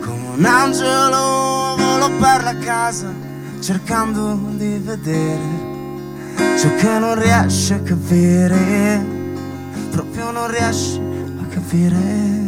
Come 0.00 0.28
un 0.36 0.44
angelo 0.46 1.76
volo 1.76 2.10
per 2.18 2.42
la 2.42 2.56
casa 2.56 3.12
cercando 3.60 4.38
di 4.56 4.80
vedere 4.82 5.42
ciò 6.56 6.74
che 6.74 6.98
non 6.98 7.20
riesce 7.20 7.74
a 7.74 7.80
capire 7.80 9.06
Proprio 9.90 10.30
non 10.30 10.50
riesce 10.50 10.98
a 10.98 11.44
capire 11.52 12.43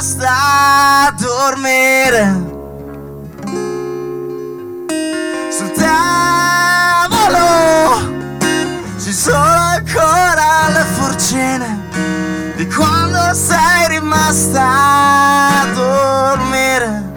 sei 0.00 0.18
rimasta 0.20 1.06
a 1.06 1.14
dormire. 1.18 2.48
Sul 5.50 5.70
tavolo 5.72 7.48
ci 8.98 9.12
sono 9.12 9.36
ancora 9.36 10.68
le 10.72 10.84
forcine 10.94 11.78
di 12.56 12.66
quando 12.66 13.34
sei 13.34 13.88
rimasta 13.88 14.62
a 14.62 15.66
dormire. 15.74 17.08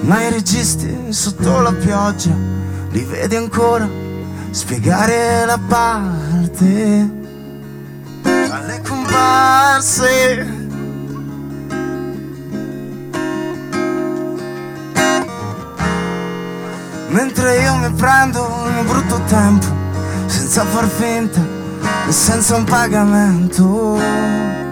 Ma 0.00 0.22
i 0.22 0.30
registi 0.30 1.12
sotto 1.12 1.60
la 1.60 1.72
pioggia 1.72 2.34
li 2.90 3.02
vedi 3.04 3.36
ancora 3.36 4.03
spiegare 4.54 5.44
la 5.46 5.58
parte 5.58 7.10
alle 8.22 8.80
comparse. 8.86 10.62
Mentre 17.08 17.62
io 17.62 17.74
mi 17.76 17.92
prendo 17.94 18.48
mio 18.72 18.84
brutto 18.84 19.20
tempo 19.26 19.66
senza 20.26 20.64
far 20.64 20.86
finta 20.86 21.40
e 22.06 22.12
senza 22.12 22.54
un 22.54 22.64
pagamento. 22.64 24.63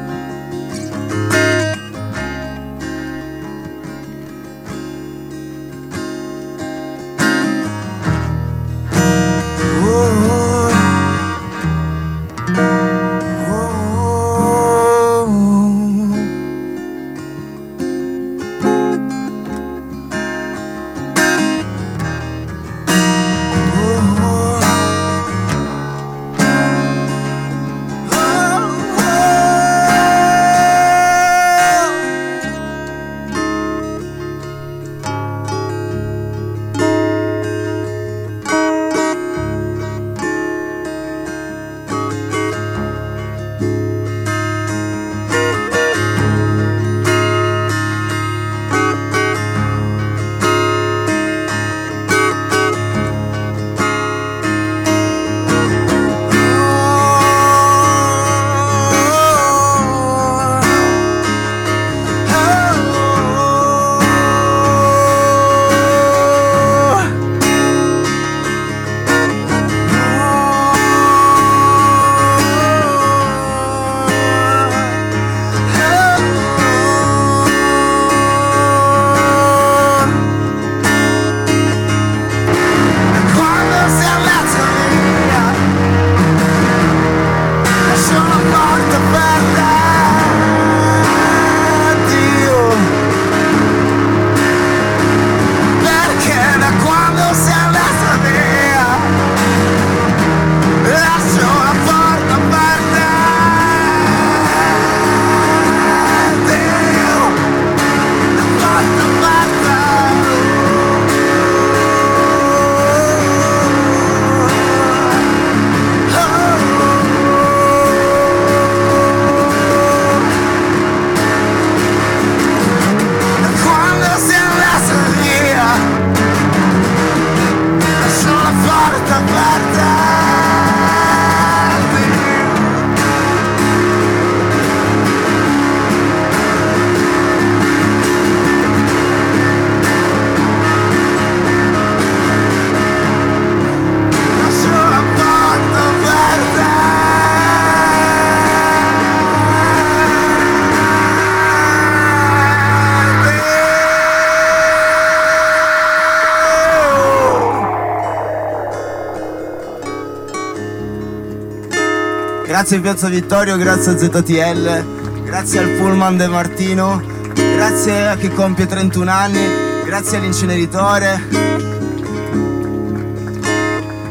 Grazie 162.62 162.78
Piazza 162.78 163.08
Vittorio, 163.08 163.56
grazie 163.56 163.90
a 163.90 163.98
ZTL, 163.98 165.24
grazie 165.24 165.58
al 165.58 165.70
Pullman 165.70 166.16
De 166.16 166.28
Martino, 166.28 167.02
grazie 167.34 168.06
a 168.06 168.14
chi 168.14 168.28
compie 168.28 168.66
31 168.66 169.10
anni, 169.10 169.40
grazie 169.84 170.18
all'inceneritore. 170.18 171.20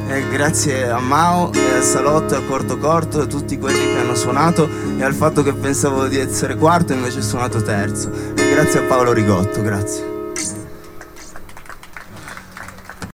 E 0.10 0.28
grazie 0.30 0.90
a 0.90 1.00
Mao 1.00 1.54
e 1.54 1.76
al 1.76 1.82
Salotto 1.82 2.34
e 2.34 2.38
a 2.40 2.42
Corto 2.42 2.78
Corto 2.78 3.22
e 3.22 3.24
a 3.24 3.26
tutti 3.26 3.58
quelli 3.58 3.94
che 3.94 4.00
hanno 4.00 4.16
suonato 4.16 4.68
e 4.98 5.02
al 5.02 5.14
fatto 5.14 5.44
che 5.44 5.54
pensavo 5.54 6.08
di 6.08 6.18
essere 6.18 6.56
quarto 6.56 6.92
e 6.92 6.98
invece 6.98 7.20
ho 7.20 7.24
suonato 7.24 7.62
terzo. 7.62 8.12
E 8.36 8.50
grazie 8.54 8.82
a 8.82 8.84
Paolo 8.84 9.14
Rigotto, 9.14 9.62
grazie. 9.62 10.11